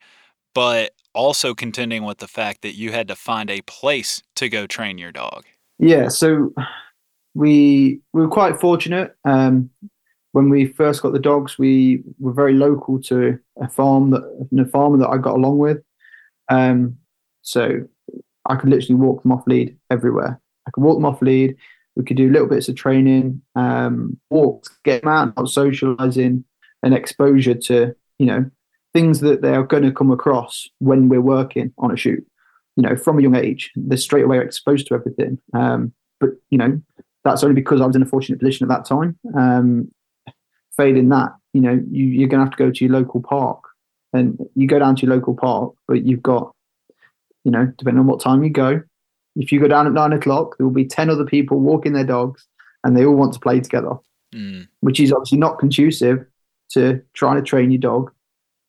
but 0.54 0.92
also 1.14 1.54
contending 1.54 2.04
with 2.04 2.20
the 2.20 2.28
fact 2.28 2.62
that 2.62 2.76
you 2.76 2.92
had 2.92 3.08
to 3.08 3.16
find 3.16 3.50
a 3.50 3.62
place 3.62 4.22
to 4.36 4.50
go 4.50 4.66
train 4.66 4.98
your 4.98 5.12
dog? 5.12 5.46
Yeah. 5.80 6.08
So, 6.08 6.54
we 7.34 8.02
we 8.14 8.22
were 8.22 8.30
quite 8.30 8.60
fortunate. 8.60 9.16
Um, 9.26 9.70
when 10.32 10.50
we 10.50 10.66
first 10.66 11.02
got 11.02 11.14
the 11.14 11.20
dogs, 11.20 11.58
we 11.60 12.04
were 12.20 12.34
very 12.34 12.54
local 12.54 13.00
to 13.04 13.40
a 13.62 13.70
farm 13.70 14.10
that 14.12 14.48
a 14.60 14.66
farmer 14.66 14.98
that 14.98 15.10
I 15.10 15.18
got 15.18 15.36
along 15.36 15.60
with. 15.60 15.78
Um, 16.50 16.98
so 17.42 17.82
I 18.46 18.56
could 18.56 18.70
literally 18.70 18.96
walk 18.96 19.22
them 19.22 19.32
off 19.32 19.48
lead 19.48 19.78
everywhere. 19.90 20.40
I 20.68 20.72
could 20.72 20.84
walk 20.84 20.98
them 20.98 21.06
off 21.06 21.22
lead. 21.22 21.56
We 21.96 22.04
could 22.04 22.18
do 22.18 22.32
little 22.32 22.48
bits 22.48 22.68
of 22.68 22.76
training, 22.76 23.42
um, 23.56 24.20
walks, 24.30 24.70
get 24.84 25.04
them 25.04 25.12
out, 25.12 25.34
out 25.38 25.50
socializing, 25.50 26.44
and 26.82 26.94
exposure 26.94 27.56
to 27.56 27.96
you 28.18 28.26
know 28.26 28.50
things 28.94 29.20
that 29.22 29.42
they 29.42 29.56
are 29.56 29.64
going 29.64 29.84
to 29.84 29.92
come 29.92 30.12
across 30.12 30.68
when 30.80 31.10
we're 31.10 31.22
working 31.22 31.74
on 31.78 31.92
a 31.92 31.98
shoot. 31.98 32.26
You 32.76 32.84
know, 32.84 32.96
from 32.96 33.20
a 33.20 33.22
young 33.22 33.36
age, 33.36 33.72
they're 33.76 33.98
straight 33.98 34.26
away 34.26 34.40
exposed 34.40 34.88
to 34.88 34.96
everything. 34.96 35.40
Um, 35.54 35.94
but 36.20 36.32
you 36.50 36.58
know, 36.58 36.82
that's 37.24 37.44
only 37.44 37.56
because 37.56 37.82
I 37.82 37.86
was 37.86 37.96
in 37.96 38.02
a 38.02 38.08
fortunate 38.08 38.40
position 38.40 38.70
at 38.70 38.76
that 38.76 38.86
time. 38.86 39.18
Um, 39.36 39.92
failing 40.76 41.10
that, 41.10 41.34
you 41.54 41.62
know, 41.62 41.80
you, 41.92 42.26
are 42.26 42.28
going 42.28 42.40
to 42.40 42.46
have 42.46 42.52
to 42.52 42.58
go 42.58 42.72
to 42.72 42.86
your 42.86 42.94
local 42.94 43.22
park, 43.22 43.64
and 44.12 44.38
you 44.56 44.68
go 44.68 44.80
down 44.80 44.96
to 44.96 45.06
your 45.06 45.16
local 45.16 45.36
park, 45.36 45.74
but 45.88 46.06
you've 46.06 46.24
got, 46.24 46.54
you 47.44 47.52
know, 47.52 47.72
depending 47.78 48.00
on 48.00 48.08
what 48.08 48.20
time 48.20 48.44
you 48.44 48.50
go, 48.50 48.82
if 49.36 49.52
you 49.52 49.60
go 49.60 49.68
down 49.68 49.88
at 49.88 49.94
nine 49.94 50.14
o'clock, 50.14 50.58
there 50.58 50.66
will 50.66 50.74
be 50.74 50.86
ten 50.86 51.10
other 51.10 51.26
people 51.26 51.60
walking 51.60 51.94
their 51.94 52.04
dogs, 52.04 52.48
and 52.84 52.96
they 52.96 53.06
all 53.06 53.16
want 53.16 53.34
to 53.34 53.40
play 53.40 53.60
together, 53.60 53.96
mm. 54.34 54.68
which 54.82 55.00
is 55.00 55.12
obviously 55.12 55.38
not 55.38 55.60
conducive 55.60 56.26
to 56.72 57.02
trying 57.14 57.38
to 57.38 57.42
train 57.42 57.72
your 57.72 57.80
dog 57.80 58.12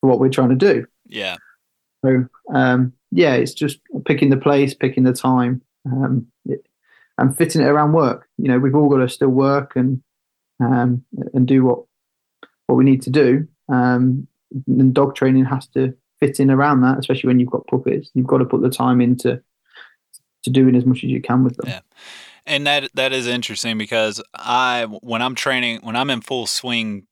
for 0.01 0.11
what 0.11 0.21
we're 0.21 0.29
trying 0.29 0.51
to 0.51 0.55
do. 0.55 0.87
Yeah. 1.07 1.37
So 2.05 2.27
um, 2.53 2.93
yeah, 3.11 3.35
it's 3.35 3.55
just 3.55 3.81
picking 4.05 4.31
the 4.31 4.37
place, 4.37 4.75
picking 4.75 5.05
the 5.05 5.13
time. 5.13 5.63
Um, 5.87 6.27
it, 6.47 6.67
and 7.19 7.37
fitting 7.37 7.63
it 7.63 7.69
around 7.69 7.93
work. 7.93 8.29
You 8.39 8.49
know, 8.49 8.59
we've 8.59 8.75
all 8.75 8.89
got 8.89 8.99
to 8.99 9.09
still 9.09 9.29
work 9.29 9.77
and 9.77 10.03
um, 10.61 11.05
and 11.33 11.47
do 11.47 11.65
what 11.65 11.85
what 12.67 12.77
we 12.77 12.85
need 12.85 13.03
to 13.03 13.11
do. 13.11 13.47
Um, 13.69 14.27
and 14.67 14.95
dog 14.95 15.15
training 15.15 15.45
has 15.47 15.67
to 15.69 15.95
fit 16.21 16.41
in 16.41 16.51
around 16.51 16.83
that, 16.83 16.99
especially 16.99 17.29
when 17.29 17.41
you've 17.41 17.51
got 17.51 17.67
puppies. 17.67 18.11
You've 18.15 18.27
got 18.27 18.39
to 18.39 18.45
put 18.45 18.63
the 18.63 18.71
time 18.71 19.01
into 19.01 19.43
to 20.45 20.51
doing 20.51 20.77
as 20.77 20.85
much 20.85 20.99
as 20.99 21.11
you 21.11 21.21
can 21.21 21.45
with 21.45 21.57
them. 21.57 21.69
Yeah. 21.69 21.81
And 22.47 22.67
that 22.67 22.91
that 22.95 23.13
is 23.13 23.27
interesting 23.27 23.79
because 23.79 24.23
I 24.35 24.85
when 25.01 25.23
I'm 25.23 25.35
training 25.35 25.81
when 25.83 25.97
I'm 25.97 26.11
in 26.11 26.21
full 26.21 26.47
swing 26.47 27.07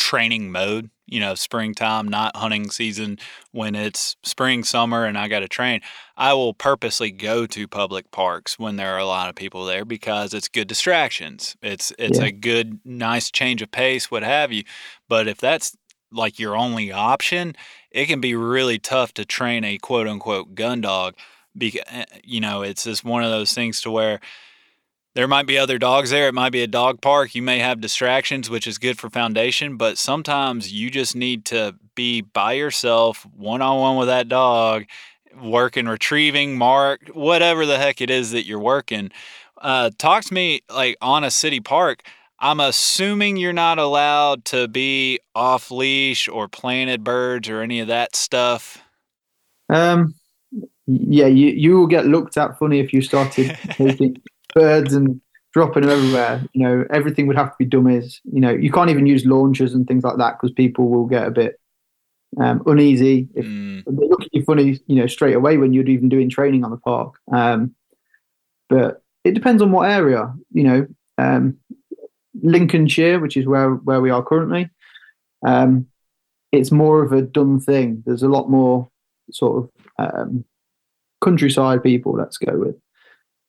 training 0.00 0.50
mode, 0.50 0.90
you 1.06 1.20
know, 1.20 1.34
springtime, 1.34 2.08
not 2.08 2.34
hunting 2.34 2.70
season, 2.70 3.18
when 3.52 3.74
it's 3.74 4.16
spring, 4.22 4.64
summer, 4.64 5.04
and 5.04 5.18
I 5.18 5.28
got 5.28 5.40
to 5.40 5.48
train, 5.48 5.82
I 6.16 6.32
will 6.32 6.54
purposely 6.54 7.10
go 7.10 7.46
to 7.46 7.68
public 7.68 8.10
parks 8.10 8.58
when 8.58 8.76
there 8.76 8.94
are 8.94 8.98
a 8.98 9.04
lot 9.04 9.28
of 9.28 9.34
people 9.34 9.66
there 9.66 9.84
because 9.84 10.32
it's 10.32 10.48
good 10.48 10.68
distractions. 10.68 11.54
It's 11.62 11.92
it's 11.98 12.18
yeah. 12.18 12.26
a 12.26 12.32
good, 12.32 12.80
nice 12.84 13.30
change 13.30 13.60
of 13.60 13.70
pace, 13.70 14.10
what 14.10 14.22
have 14.22 14.52
you. 14.52 14.64
But 15.06 15.28
if 15.28 15.36
that's 15.36 15.76
like 16.10 16.38
your 16.38 16.56
only 16.56 16.90
option, 16.90 17.54
it 17.90 18.06
can 18.06 18.20
be 18.20 18.34
really 18.34 18.78
tough 18.78 19.12
to 19.14 19.26
train 19.26 19.64
a 19.64 19.76
quote 19.76 20.08
unquote 20.08 20.54
gun 20.54 20.80
dog. 20.80 21.14
Because 21.56 21.82
eh, 21.88 22.06
you 22.24 22.40
know, 22.40 22.62
it's 22.62 22.84
just 22.84 23.04
one 23.04 23.22
of 23.22 23.30
those 23.30 23.52
things 23.52 23.82
to 23.82 23.90
where 23.90 24.20
there 25.14 25.26
might 25.26 25.46
be 25.46 25.58
other 25.58 25.78
dogs 25.78 26.10
there. 26.10 26.28
It 26.28 26.34
might 26.34 26.52
be 26.52 26.62
a 26.62 26.68
dog 26.68 27.00
park. 27.00 27.34
You 27.34 27.42
may 27.42 27.58
have 27.58 27.80
distractions, 27.80 28.48
which 28.48 28.66
is 28.66 28.78
good 28.78 28.98
for 28.98 29.10
foundation, 29.10 29.76
but 29.76 29.98
sometimes 29.98 30.72
you 30.72 30.90
just 30.90 31.16
need 31.16 31.44
to 31.46 31.74
be 31.94 32.20
by 32.20 32.52
yourself, 32.52 33.26
one 33.36 33.60
on 33.60 33.80
one 33.80 33.96
with 33.96 34.08
that 34.08 34.28
dog, 34.28 34.84
working, 35.42 35.86
retrieving, 35.86 36.56
mark, 36.56 37.08
whatever 37.12 37.66
the 37.66 37.78
heck 37.78 38.00
it 38.00 38.10
is 38.10 38.30
that 38.30 38.46
you're 38.46 38.60
working. 38.60 39.10
Uh, 39.60 39.90
talk 39.98 40.24
to 40.24 40.34
me 40.34 40.60
like 40.70 40.96
on 41.00 41.24
a 41.24 41.30
city 41.30 41.60
park. 41.60 42.02
I'm 42.38 42.60
assuming 42.60 43.36
you're 43.36 43.52
not 43.52 43.78
allowed 43.78 44.46
to 44.46 44.66
be 44.66 45.20
off 45.34 45.70
leash 45.70 46.26
or 46.26 46.48
planted 46.48 47.04
birds 47.04 47.48
or 47.48 47.60
any 47.60 47.80
of 47.80 47.88
that 47.88 48.16
stuff. 48.16 48.82
Um, 49.68 50.14
yeah, 50.86 51.26
you 51.26 51.48
you 51.48 51.76
will 51.76 51.86
get 51.86 52.06
looked 52.06 52.36
at 52.38 52.58
funny 52.58 52.80
if 52.80 52.92
you 52.92 53.02
started 53.02 53.56
taking 53.70 54.20
birds 54.54 54.94
and 54.94 55.20
dropping 55.52 55.82
them 55.82 55.90
everywhere. 55.90 56.42
You 56.52 56.62
know, 56.62 56.84
everything 56.90 57.26
would 57.26 57.36
have 57.36 57.50
to 57.50 57.56
be 57.58 57.64
dummies. 57.64 58.20
You 58.24 58.40
know, 58.40 58.50
you 58.50 58.70
can't 58.70 58.90
even 58.90 59.06
use 59.06 59.24
launchers 59.24 59.74
and 59.74 59.86
things 59.86 60.04
like 60.04 60.18
that 60.18 60.36
because 60.38 60.52
people 60.52 60.88
will 60.88 61.06
get 61.06 61.26
a 61.26 61.30
bit 61.30 61.60
um, 62.40 62.62
uneasy 62.66 63.28
if 63.34 63.44
mm. 63.44 63.82
they 63.84 64.08
look 64.08 64.22
at 64.22 64.34
you 64.34 64.44
funny. 64.44 64.78
You 64.86 64.96
know, 64.96 65.06
straight 65.06 65.34
away 65.34 65.56
when 65.56 65.72
you're 65.72 65.88
even 65.88 66.08
doing 66.08 66.28
training 66.28 66.64
on 66.64 66.70
the 66.70 66.76
park. 66.76 67.14
Um, 67.32 67.74
but 68.68 69.02
it 69.24 69.34
depends 69.34 69.62
on 69.62 69.72
what 69.72 69.90
area. 69.90 70.32
You 70.52 70.62
know, 70.62 70.86
um, 71.18 71.58
Lincolnshire, 72.42 73.18
which 73.18 73.36
is 73.36 73.46
where 73.46 73.74
where 73.74 74.00
we 74.00 74.10
are 74.10 74.22
currently. 74.22 74.70
Um, 75.46 75.86
it's 76.52 76.70
more 76.70 77.02
of 77.02 77.12
a 77.12 77.22
done 77.22 77.60
thing. 77.60 78.02
There's 78.04 78.22
a 78.22 78.28
lot 78.28 78.50
more 78.50 78.88
sort 79.30 79.64
of 79.64 79.70
um, 79.98 80.44
countryside 81.22 81.82
people. 81.82 82.12
Let's 82.12 82.38
go 82.38 82.56
with 82.56 82.76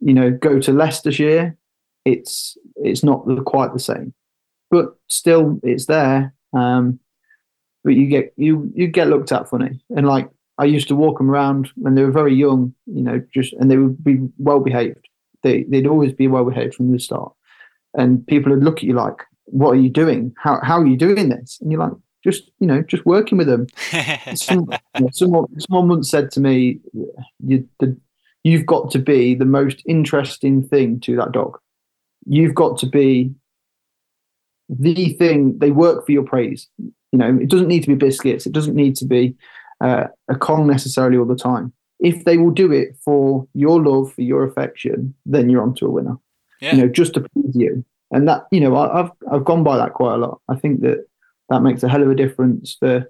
you 0.01 0.13
know, 0.13 0.31
go 0.31 0.59
to 0.59 0.73
Leicestershire, 0.73 1.55
it's 2.05 2.57
it's 2.77 3.03
not 3.03 3.25
quite 3.45 3.73
the 3.73 3.79
same, 3.79 4.13
but 4.69 4.95
still 5.07 5.59
it's 5.63 5.85
there. 5.85 6.33
Um, 6.53 6.99
but 7.83 7.93
you 7.93 8.07
get 8.07 8.33
you 8.35 8.71
you 8.75 8.87
get 8.87 9.07
looked 9.07 9.31
at 9.31 9.49
funny, 9.49 9.79
and 9.95 10.07
like 10.07 10.29
I 10.57 10.65
used 10.65 10.87
to 10.89 10.95
walk 10.95 11.17
them 11.17 11.29
around 11.29 11.71
when 11.75 11.95
they 11.95 12.03
were 12.03 12.11
very 12.11 12.35
young, 12.35 12.73
you 12.85 13.01
know, 13.01 13.23
just 13.33 13.53
and 13.53 13.69
they 13.69 13.77
would 13.77 14.03
be 14.03 14.19
well 14.37 14.59
behaved. 14.59 15.07
They 15.43 15.63
they'd 15.63 15.87
always 15.87 16.13
be 16.13 16.27
well 16.27 16.45
behaved 16.45 16.75
from 16.75 16.91
the 16.91 16.99
start, 16.99 17.31
and 17.95 18.25
people 18.27 18.51
would 18.51 18.63
look 18.63 18.77
at 18.77 18.83
you 18.83 18.93
like, 18.93 19.21
"What 19.45 19.71
are 19.71 19.81
you 19.81 19.89
doing? 19.89 20.33
How 20.37 20.59
how 20.63 20.79
are 20.79 20.85
you 20.87 20.97
doing 20.97 21.29
this?" 21.29 21.59
And 21.61 21.71
you're 21.71 21.81
like, 21.81 21.93
"Just 22.23 22.51
you 22.59 22.67
know, 22.67 22.81
just 22.81 23.05
working 23.05 23.37
with 23.37 23.47
them." 23.47 23.67
Some, 24.35 24.69
someone 25.11 25.59
someone 25.59 25.89
once 25.89 26.09
said 26.09 26.31
to 26.31 26.39
me, 26.39 26.79
you, 27.39 27.67
the, 27.79 27.97
"You've 28.43 28.65
got 28.65 28.91
to 28.91 28.99
be 28.99 29.35
the 29.35 29.45
most 29.45 29.81
interesting 29.85 30.63
thing 30.67 30.99
to 31.01 31.15
that 31.17 31.31
dog. 31.31 31.59
You've 32.25 32.55
got 32.55 32.77
to 32.79 32.85
be 32.85 33.33
the 34.69 35.13
thing. 35.13 35.57
They 35.59 35.71
work 35.71 36.05
for 36.05 36.11
your 36.11 36.23
praise. 36.23 36.67
You 36.77 37.17
know, 37.19 37.37
it 37.41 37.49
doesn't 37.49 37.67
need 37.67 37.81
to 37.83 37.89
be 37.89 37.95
biscuits. 37.95 38.45
It 38.45 38.53
doesn't 38.53 38.75
need 38.75 38.95
to 38.97 39.05
be." 39.05 39.35
uh, 39.81 40.07
a 40.29 40.35
Kong 40.35 40.67
necessarily 40.67 41.17
all 41.17 41.25
the 41.25 41.35
time. 41.35 41.73
If 41.99 42.23
they 42.23 42.37
will 42.37 42.51
do 42.51 42.71
it 42.71 42.95
for 43.03 43.47
your 43.53 43.81
love, 43.81 44.13
for 44.13 44.21
your 44.21 44.43
affection, 44.43 45.13
then 45.25 45.49
you're 45.49 45.61
onto 45.61 45.85
a 45.85 45.91
winner. 45.91 46.17
Yeah. 46.61 46.75
You 46.75 46.81
know, 46.81 46.87
just 46.87 47.13
to 47.15 47.21
please 47.21 47.55
you. 47.55 47.83
And 48.11 48.27
that, 48.27 48.45
you 48.51 48.59
know, 48.59 48.75
I, 48.75 49.01
I've 49.01 49.11
I've 49.31 49.45
gone 49.45 49.63
by 49.63 49.77
that 49.77 49.93
quite 49.93 50.15
a 50.15 50.17
lot. 50.17 50.41
I 50.47 50.55
think 50.55 50.81
that 50.81 51.05
that 51.49 51.61
makes 51.61 51.83
a 51.83 51.89
hell 51.89 52.03
of 52.03 52.09
a 52.09 52.15
difference 52.15 52.75
for 52.79 53.09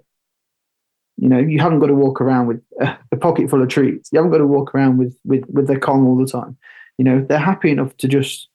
you 1.17 1.29
know 1.29 1.37
you 1.37 1.59
haven't 1.59 1.79
got 1.79 1.87
to 1.87 1.95
walk 1.95 2.21
around 2.21 2.47
with 2.47 2.61
a 2.79 2.97
pocket 3.17 3.49
full 3.49 3.61
of 3.61 3.69
treats. 3.69 4.09
You 4.11 4.17
haven't 4.17 4.31
got 4.31 4.39
to 4.39 4.47
walk 4.47 4.73
around 4.73 4.97
with 4.97 5.17
with 5.25 5.43
with 5.49 5.67
their 5.67 5.79
kong 5.79 6.05
all 6.07 6.17
the 6.17 6.31
time. 6.31 6.57
You 6.97 7.05
know 7.05 7.25
they're 7.27 7.39
happy 7.39 7.71
enough 7.71 7.95
to 7.97 8.07
just 8.07 8.47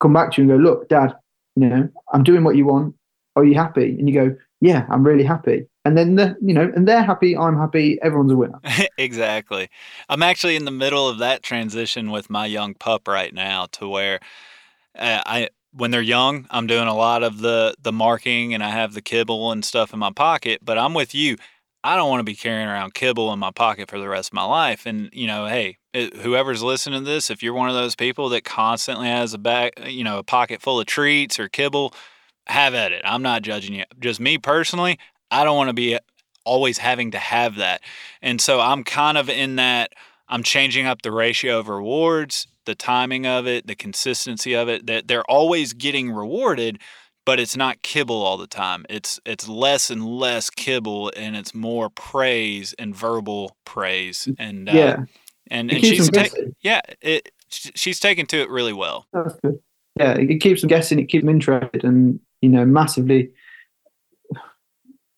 come 0.00 0.12
back 0.12 0.32
to 0.32 0.42
you 0.42 0.50
and 0.50 0.58
go 0.60 0.70
look 0.70 0.88
dad 0.88 1.14
you 1.54 1.68
know 1.68 1.88
i'm 2.12 2.24
doing 2.24 2.44
what 2.44 2.56
you 2.56 2.66
want. 2.66 2.94
Are 3.36 3.44
you 3.44 3.54
happy? 3.54 3.96
And 3.98 4.08
you 4.08 4.14
go 4.14 4.36
yeah 4.60 4.86
i'm 4.90 5.04
really 5.04 5.24
happy. 5.24 5.66
And 5.84 5.98
then 5.98 6.16
the 6.16 6.36
you 6.40 6.54
know 6.54 6.70
and 6.74 6.86
they're 6.86 7.02
happy 7.02 7.36
i'm 7.36 7.56
happy 7.56 7.98
everyone's 8.02 8.32
a 8.32 8.36
winner. 8.36 8.60
Exactly. 8.98 9.68
I'm 10.08 10.22
actually 10.22 10.56
in 10.56 10.64
the 10.64 10.70
middle 10.70 11.08
of 11.08 11.18
that 11.18 11.42
transition 11.42 12.10
with 12.10 12.30
my 12.30 12.46
young 12.46 12.74
pup 12.74 13.08
right 13.08 13.32
now 13.32 13.66
to 13.72 13.88
where 13.88 14.20
uh, 14.98 15.22
i 15.26 15.48
when 15.72 15.90
they're 15.90 16.02
young 16.02 16.46
i'm 16.50 16.66
doing 16.66 16.86
a 16.86 16.94
lot 16.94 17.22
of 17.22 17.38
the 17.38 17.74
the 17.80 17.92
marking 17.92 18.52
and 18.52 18.62
i 18.62 18.68
have 18.68 18.92
the 18.92 19.00
kibble 19.00 19.50
and 19.50 19.64
stuff 19.64 19.92
in 19.92 19.98
my 19.98 20.10
pocket 20.12 20.60
but 20.62 20.78
i'm 20.78 20.94
with 20.94 21.14
you 21.14 21.36
i 21.84 21.96
don't 21.96 22.08
want 22.08 22.20
to 22.20 22.24
be 22.24 22.34
carrying 22.34 22.68
around 22.68 22.94
kibble 22.94 23.32
in 23.32 23.38
my 23.38 23.50
pocket 23.50 23.90
for 23.90 23.98
the 23.98 24.08
rest 24.08 24.30
of 24.30 24.34
my 24.34 24.44
life 24.44 24.86
and 24.86 25.10
you 25.12 25.26
know 25.26 25.46
hey 25.46 25.76
it, 25.92 26.16
whoever's 26.16 26.62
listening 26.62 27.00
to 27.00 27.10
this 27.10 27.30
if 27.30 27.42
you're 27.42 27.54
one 27.54 27.68
of 27.68 27.74
those 27.74 27.94
people 27.94 28.30
that 28.30 28.44
constantly 28.44 29.08
has 29.08 29.34
a 29.34 29.38
back, 29.38 29.74
uh, 29.80 29.88
you 29.88 30.04
know 30.04 30.18
a 30.18 30.22
pocket 30.22 30.62
full 30.62 30.80
of 30.80 30.86
treats 30.86 31.38
or 31.38 31.48
kibble 31.48 31.92
have 32.46 32.74
at 32.74 32.92
it. 32.92 33.02
I'm 33.04 33.22
not 33.22 33.42
judging 33.42 33.74
you. 33.74 33.84
Just 34.00 34.20
me 34.20 34.38
personally, 34.38 34.98
I 35.30 35.44
don't 35.44 35.56
want 35.56 35.68
to 35.68 35.74
be 35.74 35.94
uh, 35.94 36.00
always 36.44 36.78
having 36.78 37.12
to 37.12 37.18
have 37.18 37.56
that. 37.56 37.80
And 38.20 38.40
so 38.40 38.60
I'm 38.60 38.84
kind 38.84 39.16
of 39.16 39.28
in 39.28 39.56
that 39.56 39.92
I'm 40.28 40.42
changing 40.42 40.86
up 40.86 41.02
the 41.02 41.12
ratio 41.12 41.58
of 41.58 41.68
rewards, 41.68 42.46
the 42.64 42.74
timing 42.74 43.26
of 43.26 43.46
it, 43.46 43.66
the 43.66 43.74
consistency 43.74 44.54
of 44.54 44.68
it, 44.68 44.86
that 44.86 45.08
they're 45.08 45.30
always 45.30 45.72
getting 45.72 46.10
rewarded, 46.10 46.78
but 47.24 47.38
it's 47.38 47.56
not 47.56 47.82
kibble 47.82 48.22
all 48.22 48.36
the 48.36 48.46
time. 48.46 48.84
It's 48.88 49.20
it's 49.24 49.48
less 49.48 49.90
and 49.90 50.04
less 50.04 50.50
kibble 50.50 51.12
and 51.16 51.36
it's 51.36 51.54
more 51.54 51.90
praise 51.90 52.74
and 52.78 52.94
verbal 52.94 53.56
praise 53.64 54.28
and 54.38 54.68
uh, 54.68 54.72
yeah. 54.72 54.96
and, 55.48 55.70
and 55.70 55.84
she's 55.84 56.10
ta- 56.10 56.28
yeah, 56.60 56.80
it 57.00 57.30
she's 57.48 58.00
taken 58.00 58.26
to 58.26 58.40
it 58.40 58.50
really 58.50 58.72
well. 58.72 59.06
That's 59.12 59.34
good. 59.40 59.58
Yeah, 59.96 60.12
it 60.12 60.40
keeps 60.40 60.62
them 60.62 60.68
guessing, 60.68 60.98
it 60.98 61.06
keeps 61.06 61.22
them 61.22 61.28
interested 61.28 61.84
and 61.84 62.18
you 62.42 62.48
know, 62.48 62.66
massively 62.66 63.30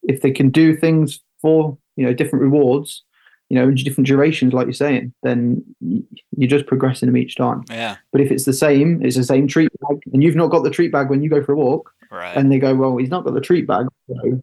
if 0.03 0.21
they 0.21 0.31
can 0.31 0.51
do 0.51 0.77
things 0.77 1.21
for 1.41 1.77
you 1.97 2.05
know 2.05 2.13
different 2.13 2.43
rewards, 2.43 3.03
you 3.49 3.57
know, 3.59 3.71
different 3.71 4.07
durations, 4.07 4.53
like 4.53 4.67
you're 4.67 4.75
saying, 4.75 5.13
then 5.23 5.65
you're 6.37 6.49
just 6.49 6.67
progressing 6.67 7.07
them 7.07 7.17
each 7.17 7.37
time. 7.37 7.65
Yeah. 7.71 7.97
But 8.13 8.21
if 8.21 8.31
it's 8.31 8.45
the 8.45 8.53
same, 8.53 9.05
it's 9.05 9.17
the 9.17 9.25
same 9.25 9.49
treat 9.49 9.71
bag, 9.81 10.01
and 10.13 10.23
you've 10.23 10.37
not 10.37 10.51
got 10.51 10.63
the 10.63 10.71
treat 10.71 10.93
bag 10.93 11.11
when 11.11 11.23
you 11.23 11.31
go 11.31 11.43
for 11.43 11.53
a 11.53 11.57
walk, 11.57 11.93
right. 12.11 12.37
and 12.37 12.51
they 12.51 12.59
go, 12.59 12.75
well, 12.75 12.97
he's 12.97 13.11
not 13.11 13.25
got 13.25 13.35
the 13.35 13.41
treat 13.41 13.67
bag, 13.67 13.87
so 14.09 14.43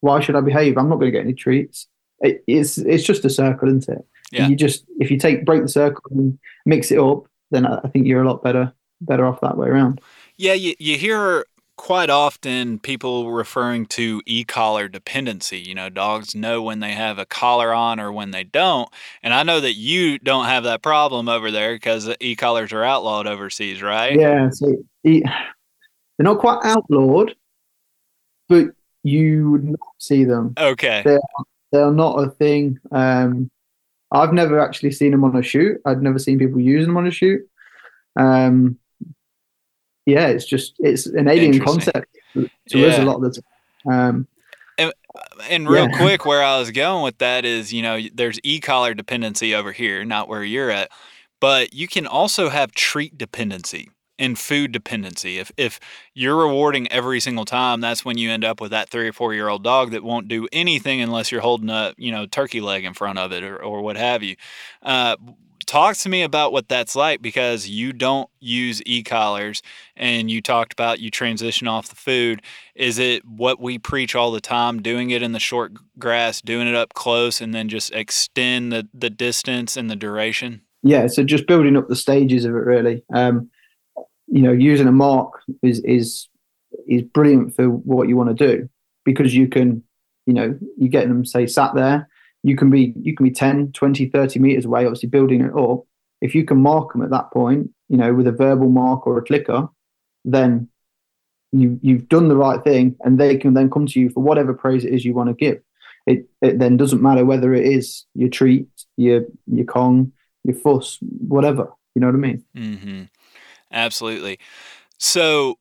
why 0.00 0.20
should 0.20 0.36
I 0.36 0.40
behave? 0.40 0.76
I'm 0.78 0.88
not 0.88 0.96
going 0.96 1.12
to 1.12 1.18
get 1.18 1.24
any 1.24 1.34
treats. 1.34 1.86
It, 2.20 2.42
it's 2.46 2.78
it's 2.78 3.04
just 3.04 3.24
a 3.24 3.30
circle, 3.30 3.68
isn't 3.68 3.88
it? 3.88 4.06
Yeah. 4.32 4.48
you 4.48 4.56
just 4.56 4.84
if 4.98 5.10
you 5.10 5.18
take 5.18 5.44
break 5.44 5.62
the 5.62 5.68
circle 5.68 6.02
and 6.10 6.38
mix 6.64 6.90
it 6.90 6.98
up, 6.98 7.24
then 7.50 7.66
I 7.66 7.88
think 7.88 8.06
you're 8.06 8.22
a 8.22 8.28
lot 8.28 8.42
better 8.42 8.72
better 9.00 9.26
off 9.26 9.40
that 9.42 9.56
way 9.56 9.68
around. 9.68 10.00
Yeah, 10.36 10.54
you, 10.54 10.74
you 10.78 10.96
hear 10.96 11.44
quite 11.76 12.08
often 12.08 12.78
people 12.78 13.30
referring 13.30 13.84
to 13.84 14.22
e-collar 14.24 14.88
dependency 14.88 15.58
you 15.58 15.74
know 15.74 15.90
dogs 15.90 16.34
know 16.34 16.62
when 16.62 16.80
they 16.80 16.92
have 16.92 17.18
a 17.18 17.26
collar 17.26 17.72
on 17.72 18.00
or 18.00 18.10
when 18.10 18.30
they 18.30 18.42
don't 18.42 18.88
and 19.22 19.34
i 19.34 19.42
know 19.42 19.60
that 19.60 19.74
you 19.74 20.18
don't 20.18 20.46
have 20.46 20.64
that 20.64 20.80
problem 20.80 21.28
over 21.28 21.50
there 21.50 21.74
because 21.74 22.08
e-collars 22.20 22.72
are 22.72 22.82
outlawed 22.82 23.26
overseas 23.26 23.82
right 23.82 24.18
yeah 24.18 24.48
so 24.48 24.74
they're 26.16 26.24
not 26.24 26.38
quite 26.38 26.58
outlawed 26.64 27.34
but 28.48 28.66
you 29.02 29.50
would 29.50 29.64
not 29.64 29.80
see 29.98 30.24
them. 30.24 30.54
Okay. 30.58 31.02
They're, 31.04 31.20
they're 31.72 31.92
not 31.92 32.16
a 32.16 32.30
thing. 32.30 32.78
Um, 32.92 33.50
i've 34.12 34.32
never 34.32 34.60
actually 34.60 34.92
seen 34.92 35.10
them 35.10 35.24
on 35.24 35.36
a 35.36 35.42
shoot. 35.42 35.80
I've 35.84 36.02
never 36.02 36.18
seen 36.18 36.38
people 36.38 36.60
using 36.60 36.88
them 36.88 36.96
on 36.96 37.06
a 37.06 37.10
shoot. 37.10 37.42
Um, 38.14 38.78
yeah, 40.06 40.28
it's 40.28 40.46
just 40.46 40.74
it's 40.78 41.06
an 41.06 41.28
alien 41.28 41.58
concept. 41.60 42.06
To 42.34 42.78
yeah. 42.78 42.86
us 42.86 42.98
a 42.98 43.02
lot 43.02 43.16
of 43.16 43.22
the 43.22 43.42
time. 43.42 44.08
Um, 44.08 44.28
and, 44.78 44.92
and 45.48 45.68
real 45.68 45.88
yeah. 45.88 45.96
quick, 45.96 46.24
where 46.24 46.42
I 46.42 46.58
was 46.58 46.70
going 46.70 47.02
with 47.02 47.18
that 47.18 47.44
is, 47.44 47.72
you 47.72 47.82
know, 47.82 47.98
there's 48.14 48.38
e-collar 48.44 48.94
dependency 48.94 49.54
over 49.54 49.72
here, 49.72 50.04
not 50.04 50.28
where 50.28 50.44
you're 50.44 50.70
at, 50.70 50.90
but 51.40 51.72
you 51.72 51.88
can 51.88 52.06
also 52.06 52.50
have 52.50 52.72
treat 52.72 53.16
dependency 53.16 53.90
and 54.18 54.38
food 54.38 54.72
dependency. 54.72 55.38
If 55.38 55.52
if 55.56 55.80
you're 56.14 56.36
rewarding 56.36 56.90
every 56.90 57.20
single 57.20 57.44
time, 57.44 57.80
that's 57.80 58.04
when 58.04 58.18
you 58.18 58.30
end 58.30 58.44
up 58.44 58.60
with 58.60 58.70
that 58.70 58.88
three 58.88 59.08
or 59.08 59.12
four 59.12 59.34
year 59.34 59.48
old 59.48 59.62
dog 59.62 59.90
that 59.90 60.02
won't 60.02 60.28
do 60.28 60.48
anything 60.52 61.00
unless 61.00 61.30
you're 61.30 61.40
holding 61.40 61.70
a 61.70 61.94
you 61.96 62.10
know 62.10 62.26
turkey 62.26 62.60
leg 62.60 62.84
in 62.84 62.94
front 62.94 63.18
of 63.18 63.32
it 63.32 63.42
or, 63.42 63.56
or 63.56 63.82
what 63.82 63.96
have 63.96 64.22
you. 64.22 64.36
Uh, 64.82 65.16
talk 65.66 65.96
to 65.96 66.08
me 66.08 66.22
about 66.22 66.52
what 66.52 66.68
that's 66.68 66.94
like 66.94 67.20
because 67.20 67.68
you 67.68 67.92
don't 67.92 68.30
use 68.40 68.80
e-collars 68.86 69.62
and 69.96 70.30
you 70.30 70.40
talked 70.40 70.72
about 70.72 71.00
you 71.00 71.10
transition 71.10 71.66
off 71.66 71.88
the 71.88 71.96
food 71.96 72.40
is 72.76 72.98
it 72.98 73.24
what 73.24 73.60
we 73.60 73.76
preach 73.76 74.14
all 74.14 74.30
the 74.30 74.40
time 74.40 74.80
doing 74.80 75.10
it 75.10 75.22
in 75.22 75.32
the 75.32 75.40
short 75.40 75.72
grass 75.98 76.40
doing 76.40 76.68
it 76.68 76.74
up 76.74 76.94
close 76.94 77.40
and 77.40 77.52
then 77.52 77.68
just 77.68 77.92
extend 77.92 78.72
the, 78.72 78.88
the 78.94 79.10
distance 79.10 79.76
and 79.76 79.90
the 79.90 79.96
duration 79.96 80.62
yeah 80.84 81.08
so 81.08 81.24
just 81.24 81.48
building 81.48 81.76
up 81.76 81.88
the 81.88 81.96
stages 81.96 82.44
of 82.44 82.52
it 82.54 82.58
really 82.58 83.02
um, 83.12 83.50
you 84.28 84.42
know 84.42 84.52
using 84.52 84.86
a 84.86 84.92
mark 84.92 85.40
is 85.62 85.80
is 85.84 86.28
is 86.86 87.02
brilliant 87.02 87.54
for 87.54 87.68
what 87.68 88.08
you 88.08 88.16
want 88.16 88.36
to 88.36 88.46
do 88.46 88.68
because 89.04 89.34
you 89.34 89.48
can 89.48 89.82
you 90.26 90.34
know 90.34 90.58
you 90.76 90.88
get 90.88 91.08
them 91.08 91.24
say 91.24 91.46
sat 91.46 91.74
there. 91.74 92.08
You 92.42 92.56
can 92.56 92.70
be 92.70 92.92
you 93.00 93.14
can 93.14 93.24
be 93.24 93.32
10 93.32 93.72
20 93.72 94.08
30 94.08 94.38
meters 94.38 94.64
away 94.64 94.84
obviously 94.84 95.08
building 95.08 95.40
it 95.40 95.56
up. 95.56 95.84
If 96.20 96.34
you 96.34 96.44
can 96.44 96.62
mark 96.62 96.92
them 96.92 97.02
at 97.02 97.10
that 97.10 97.30
point 97.32 97.70
you 97.88 97.96
know 97.96 98.12
with 98.14 98.26
a 98.26 98.32
verbal 98.32 98.68
mark 98.68 99.06
or 99.06 99.18
a 99.18 99.22
clicker 99.22 99.68
then 100.24 100.68
you 101.52 101.78
you've 101.82 102.08
done 102.08 102.28
the 102.28 102.36
right 102.36 102.62
thing 102.62 102.96
and 103.00 103.18
they 103.18 103.36
can 103.36 103.54
then 103.54 103.70
come 103.70 103.86
to 103.86 104.00
you 104.00 104.10
for 104.10 104.22
whatever 104.22 104.52
praise 104.52 104.84
it 104.84 104.92
is 104.92 105.04
you 105.04 105.14
want 105.14 105.28
to 105.28 105.34
give. 105.34 105.60
It 106.06 106.28
it 106.42 106.58
then 106.58 106.76
doesn't 106.76 107.02
matter 107.02 107.24
whether 107.24 107.54
it 107.54 107.66
is 107.66 108.04
your 108.14 108.28
treat 108.28 108.68
your 108.96 109.22
your 109.46 109.64
kong 109.64 110.12
your 110.44 110.54
fuss 110.54 110.98
whatever 111.00 111.68
you 111.94 112.00
know 112.00 112.06
what 112.08 112.14
i 112.14 112.18
mean? 112.18 112.44
Mm-hmm. 112.56 113.02
Absolutely 113.76 114.38
so 114.98 115.58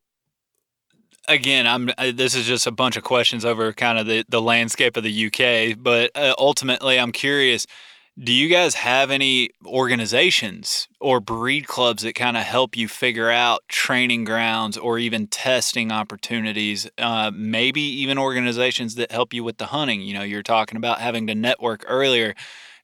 again, 1.27 1.67
I'm. 1.67 1.89
This 2.15 2.35
is 2.35 2.45
just 2.45 2.67
a 2.67 2.71
bunch 2.71 2.97
of 2.97 3.03
questions 3.03 3.45
over 3.45 3.71
kind 3.73 3.97
of 3.97 4.07
the 4.07 4.25
the 4.29 4.41
landscape 4.41 4.97
of 4.97 5.03
the 5.03 5.27
UK, 5.27 5.77
but 5.81 6.11
uh, 6.15 6.35
ultimately, 6.37 6.99
I'm 6.99 7.11
curious. 7.11 7.65
Do 8.17 8.31
you 8.31 8.47
guys 8.47 8.75
have 8.75 9.11
any 9.11 9.49
organizations 9.65 10.87
or 11.01 11.19
breed 11.19 11.67
clubs 11.67 12.03
that 12.03 12.15
kind 12.15 12.37
of 12.37 12.43
help 12.43 12.77
you 12.77 12.87
figure 12.87 13.29
out 13.29 13.59
training 13.67 14.23
grounds 14.23 14.77
or 14.77 14.97
even 14.97 15.27
testing 15.27 15.91
opportunities? 15.91 16.89
Uh, 16.97 17.29
maybe 17.35 17.81
even 17.81 18.17
organizations 18.17 18.95
that 18.95 19.11
help 19.11 19.33
you 19.33 19.43
with 19.43 19.57
the 19.57 19.65
hunting. 19.65 19.99
You 19.99 20.13
know, 20.13 20.23
you're 20.23 20.43
talking 20.43 20.77
about 20.77 21.01
having 21.01 21.27
to 21.27 21.35
network 21.35 21.83
earlier. 21.89 22.35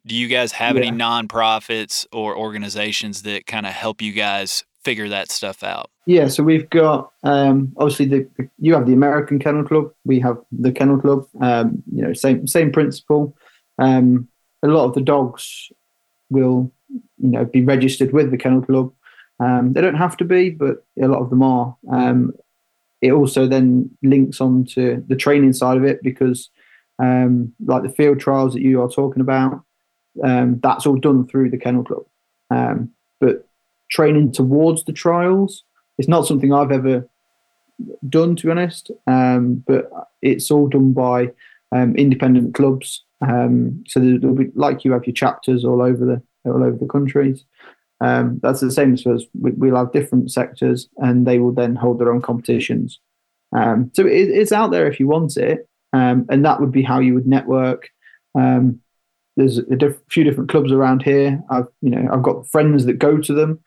Do 0.05 0.15
you 0.15 0.27
guys 0.27 0.51
have 0.53 0.75
yeah. 0.75 0.83
any 0.83 0.97
nonprofits 0.97 2.05
or 2.11 2.35
organizations 2.35 3.21
that 3.21 3.45
kind 3.45 3.65
of 3.65 3.71
help 3.71 4.01
you 4.01 4.11
guys 4.11 4.65
figure 4.83 5.09
that 5.09 5.31
stuff 5.31 5.63
out? 5.63 5.89
Yeah, 6.05 6.27
so 6.27 6.43
we've 6.43 6.69
got 6.69 7.11
um, 7.23 7.73
obviously 7.77 8.05
the 8.05 8.49
you 8.59 8.73
have 8.73 8.87
the 8.87 8.93
American 8.93 9.39
Kennel 9.39 9.63
Club, 9.63 9.91
we 10.05 10.19
have 10.19 10.37
the 10.51 10.71
Kennel 10.71 10.99
Club. 10.99 11.27
Um, 11.39 11.83
you 11.91 12.01
know, 12.01 12.13
same 12.13 12.47
same 12.47 12.71
principle. 12.71 13.35
Um, 13.77 14.27
a 14.63 14.67
lot 14.67 14.85
of 14.85 14.93
the 14.93 15.01
dogs 15.01 15.71
will 16.29 16.71
you 16.89 17.29
know 17.29 17.45
be 17.45 17.63
registered 17.63 18.13
with 18.13 18.31
the 18.31 18.37
Kennel 18.37 18.61
Club. 18.61 18.93
Um, 19.39 19.73
they 19.73 19.81
don't 19.81 19.95
have 19.95 20.17
to 20.17 20.25
be, 20.25 20.49
but 20.49 20.85
a 21.01 21.07
lot 21.07 21.21
of 21.21 21.29
them 21.29 21.43
are. 21.43 21.75
Um, 21.91 22.33
it 23.01 23.11
also 23.11 23.47
then 23.47 23.89
links 24.03 24.39
on 24.39 24.65
to 24.65 25.03
the 25.07 25.15
training 25.15 25.53
side 25.53 25.77
of 25.77 25.83
it 25.83 26.03
because, 26.03 26.51
um, 26.99 27.51
like 27.65 27.81
the 27.81 27.89
field 27.89 28.19
trials 28.19 28.53
that 28.53 28.61
you 28.61 28.79
are 28.81 28.89
talking 28.89 29.21
about, 29.21 29.63
that's 30.13 30.85
all 30.85 30.97
done 30.97 31.27
through 31.27 31.49
the 31.49 31.57
kennel 31.57 31.83
club. 31.83 32.05
But 33.19 33.47
training 33.91 34.31
towards 34.31 34.83
the 34.85 34.93
trials, 34.93 35.63
it's 35.97 36.07
not 36.07 36.25
something 36.25 36.51
I've 36.51 36.71
ever 36.71 37.07
done, 38.09 38.35
to 38.35 38.45
be 38.45 38.51
honest. 38.51 38.91
Um, 39.07 39.63
but 39.67 39.89
it's 40.21 40.49
all 40.49 40.67
done 40.67 40.93
by 40.93 41.31
um, 41.71 41.95
independent 41.95 42.55
clubs. 42.55 43.03
Um, 43.21 43.83
so 43.87 43.99
there'll 43.99 44.35
be 44.35 44.49
like 44.55 44.83
you 44.83 44.93
have 44.93 45.05
your 45.05 45.13
chapters 45.13 45.63
all 45.63 45.81
over 45.81 46.05
the 46.05 46.21
all 46.49 46.63
over 46.63 46.77
the 46.77 46.87
countries. 46.87 47.45
Um, 47.99 48.39
that's 48.41 48.61
the 48.61 48.71
same 48.71 48.93
as 48.93 49.05
us. 49.05 49.23
We, 49.39 49.51
will 49.51 49.77
have 49.77 49.91
different 49.91 50.31
sectors, 50.31 50.89
and 50.97 51.27
they 51.27 51.37
will 51.37 51.53
then 51.53 51.75
hold 51.75 51.99
their 51.99 52.11
own 52.11 52.21
competitions. 52.21 52.99
Um, 53.55 53.91
so 53.93 54.07
it, 54.07 54.29
it's 54.29 54.51
out 54.51 54.71
there 54.71 54.87
if 54.87 54.99
you 54.99 55.07
want 55.07 55.37
it, 55.37 55.67
um, 55.93 56.25
and 56.29 56.43
that 56.45 56.59
would 56.59 56.71
be 56.71 56.81
how 56.81 56.99
you 56.99 57.13
would 57.13 57.27
network. 57.27 57.89
There's 59.37 59.59
a 59.59 59.75
diff- 59.75 60.01
few 60.09 60.23
different 60.23 60.49
clubs 60.49 60.71
around 60.71 61.03
here. 61.03 61.41
I've 61.49 61.67
you 61.81 61.89
know 61.89 62.09
I've 62.11 62.23
got 62.23 62.47
friends 62.47 62.85
that 62.85 62.93
go 62.93 63.17
to 63.17 63.33
them, 63.33 63.59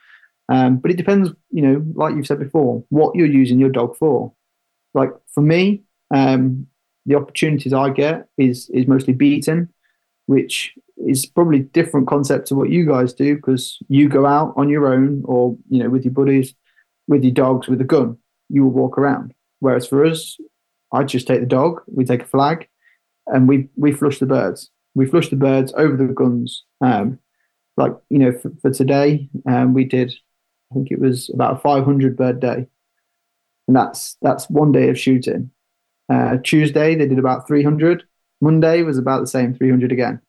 um, 0.48 0.76
but 0.78 0.90
it 0.90 0.96
depends. 0.96 1.30
You 1.50 1.62
know, 1.62 1.85
like 1.94 2.14
you've 2.14 2.26
said 2.26 2.38
before, 2.38 2.85
what 2.88 3.14
you're 3.14 3.26
using 3.26 3.59
your 3.59 3.70
dog 3.70 3.96
for. 3.96 4.33
Like 4.92 5.11
for 5.33 5.40
me, 5.40 5.83
um, 6.14 6.66
the 7.07 7.16
opportunities 7.16 7.72
I 7.72 7.90
get 7.90 8.28
is 8.38 8.70
is 8.70 8.87
mostly 8.87 9.12
beaten, 9.12 9.72
which 10.26 10.74
is 11.07 11.26
probably 11.26 11.61
different 11.61 12.07
concept 12.07 12.46
to 12.48 12.54
what 12.54 12.70
you 12.70 12.87
guys 12.87 13.12
do 13.12 13.37
because 13.37 13.78
you 13.88 14.09
go 14.09 14.26
out 14.26 14.54
on 14.57 14.68
your 14.68 14.92
own 14.92 15.22
or 15.24 15.57
you 15.68 15.83
know 15.83 15.90
with 15.90 16.04
your 16.04 16.14
buddies, 16.14 16.54
with 17.09 17.24
your 17.24 17.33
dogs 17.35 17.68
with 17.68 17.80
a 17.80 17.85
gun. 17.85 18.18
You 18.48 18.64
will 18.64 18.70
walk 18.70 18.98
around. 18.98 19.35
Whereas 19.61 19.87
for 19.87 20.04
us, 20.04 20.38
I 20.92 21.04
just 21.04 21.26
take 21.26 21.40
the 21.40 21.46
dog, 21.46 21.80
we 21.87 22.04
take 22.04 22.22
a 22.22 22.26
flag, 22.26 22.68
and 23.26 23.48
we 23.48 23.68
we 23.76 23.92
flush 23.92 24.18
the 24.18 24.26
birds. 24.26 24.70
We 24.94 25.07
flush 25.07 25.28
the 25.28 25.37
birds 25.37 25.72
over 25.76 25.96
the 25.96 26.12
guns. 26.12 26.64
Um, 26.80 27.18
like 27.76 27.92
you 28.11 28.18
know, 28.18 28.33
for, 28.33 28.52
for 28.62 28.70
today, 28.70 29.28
um, 29.48 29.74
we 29.74 29.85
did. 29.85 30.14
I 30.74 30.76
think 30.76 30.90
it 30.90 30.98
was 30.98 31.30
about 31.32 31.56
a 31.56 31.60
500 31.60 32.16
bird 32.16 32.40
day, 32.40 32.66
and 33.68 33.76
that's 33.76 34.16
that's 34.20 34.50
one 34.50 34.72
day 34.72 34.88
of 34.88 34.98
shooting. 34.98 35.50
Uh, 36.12 36.38
Tuesday 36.42 36.96
they 36.96 37.06
did 37.06 37.18
about 37.18 37.46
300. 37.46 38.02
Monday 38.40 38.82
was 38.82 38.98
about 38.98 39.20
the 39.20 39.26
same, 39.28 39.54
300 39.54 39.92
again. 39.92 40.20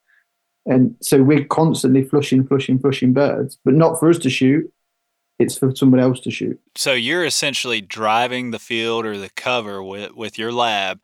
And 0.68 0.96
so 1.02 1.24
we're 1.24 1.46
constantly 1.46 2.04
flushing, 2.04 2.46
flushing, 2.46 2.80
flushing 2.80 3.12
birds, 3.12 3.58
but 3.66 3.74
not 3.74 4.00
for 4.00 4.10
us 4.10 4.20
to 4.20 4.30
shoot. 4.30 4.72
It's 5.38 5.58
for 5.58 5.76
somebody 5.76 6.02
else 6.02 6.20
to 6.22 6.32
shoot. 6.32 6.60
So 6.76 6.94
you're 6.94 7.26
essentially 7.26 7.82
driving 7.82 8.52
the 8.52 8.60
field 8.60 9.06
or 9.06 9.18
the 9.18 9.30
cover 9.32 9.84
with, 9.84 10.14
with 10.14 10.38
your 10.38 10.52
lab, 10.52 11.02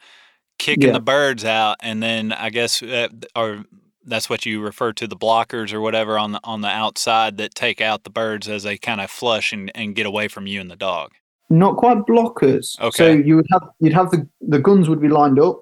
kicking 0.57 0.87
yeah. 0.87 0.93
the 0.93 1.01
birds 1.01 1.43
out, 1.43 1.77
and 1.81 2.01
then 2.01 2.31
I 2.31 2.49
guess, 2.49 2.81
uh, 2.81 3.09
or 3.35 3.65
that's 4.05 4.29
what 4.29 4.45
you 4.45 4.61
refer 4.61 4.93
to 4.93 5.07
the 5.07 5.15
blockers 5.15 5.73
or 5.73 5.81
whatever 5.81 6.17
on 6.17 6.33
the 6.33 6.39
on 6.43 6.61
the 6.61 6.67
outside 6.67 7.37
that 7.37 7.55
take 7.55 7.81
out 7.81 8.03
the 8.03 8.09
birds 8.09 8.49
as 8.49 8.63
they 8.63 8.77
kind 8.77 9.01
of 9.01 9.09
flush 9.09 9.53
and, 9.53 9.71
and 9.75 9.95
get 9.95 10.05
away 10.05 10.27
from 10.27 10.47
you 10.47 10.59
and 10.59 10.71
the 10.71 10.75
dog. 10.75 11.11
Not 11.49 11.77
quite 11.77 11.97
blockers. 11.99 12.79
Okay. 12.79 12.97
So 12.97 13.11
you 13.11 13.35
would 13.35 13.47
have 13.51 13.69
you'd 13.79 13.93
have 13.93 14.11
the 14.11 14.27
the 14.41 14.59
guns 14.59 14.89
would 14.89 15.01
be 15.01 15.09
lined 15.09 15.39
up. 15.39 15.59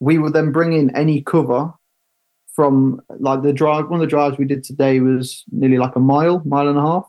We 0.00 0.18
would 0.18 0.32
then 0.32 0.52
bring 0.52 0.72
in 0.72 0.94
any 0.96 1.22
cover 1.22 1.72
from 2.54 3.00
like 3.20 3.42
the 3.42 3.52
drive. 3.52 3.88
One 3.88 4.00
of 4.00 4.06
the 4.06 4.10
drives 4.10 4.38
we 4.38 4.44
did 4.44 4.64
today 4.64 5.00
was 5.00 5.44
nearly 5.50 5.78
like 5.78 5.96
a 5.96 6.00
mile, 6.00 6.42
mile 6.44 6.68
and 6.68 6.78
a 6.78 6.82
half, 6.82 7.06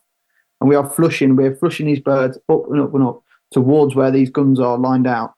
and 0.59 0.69
we 0.69 0.75
are 0.75 0.89
flushing. 0.89 1.35
We're 1.35 1.55
flushing 1.55 1.85
these 1.85 1.99
birds 1.99 2.37
up 2.49 2.63
and 2.69 2.81
up 2.81 2.93
and 2.93 3.03
up 3.03 3.23
towards 3.53 3.95
where 3.95 4.11
these 4.11 4.29
guns 4.29 4.59
are 4.59 4.77
lined 4.77 5.07
out. 5.07 5.33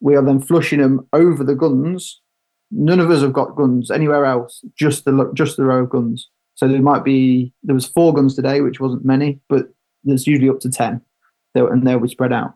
We 0.00 0.16
are 0.16 0.22
then 0.22 0.40
flushing 0.40 0.80
them 0.80 1.06
over 1.12 1.44
the 1.44 1.54
guns. 1.54 2.20
None 2.76 3.00
of 3.00 3.10
us 3.10 3.22
have 3.22 3.32
got 3.32 3.56
guns 3.56 3.90
anywhere 3.90 4.24
else. 4.24 4.64
Just 4.76 5.04
the 5.04 5.30
just 5.34 5.56
the 5.56 5.64
row 5.64 5.84
of 5.84 5.90
guns. 5.90 6.28
So 6.56 6.68
there 6.68 6.82
might 6.82 7.04
be 7.04 7.52
there 7.62 7.74
was 7.74 7.86
four 7.86 8.12
guns 8.12 8.34
today, 8.34 8.60
which 8.60 8.80
wasn't 8.80 9.04
many, 9.04 9.40
but 9.48 9.68
there's 10.02 10.26
usually 10.26 10.48
up 10.48 10.60
to 10.60 10.70
ten 10.70 11.00
and 11.54 11.86
they'll 11.86 12.00
be 12.00 12.08
spread 12.08 12.32
out. 12.32 12.54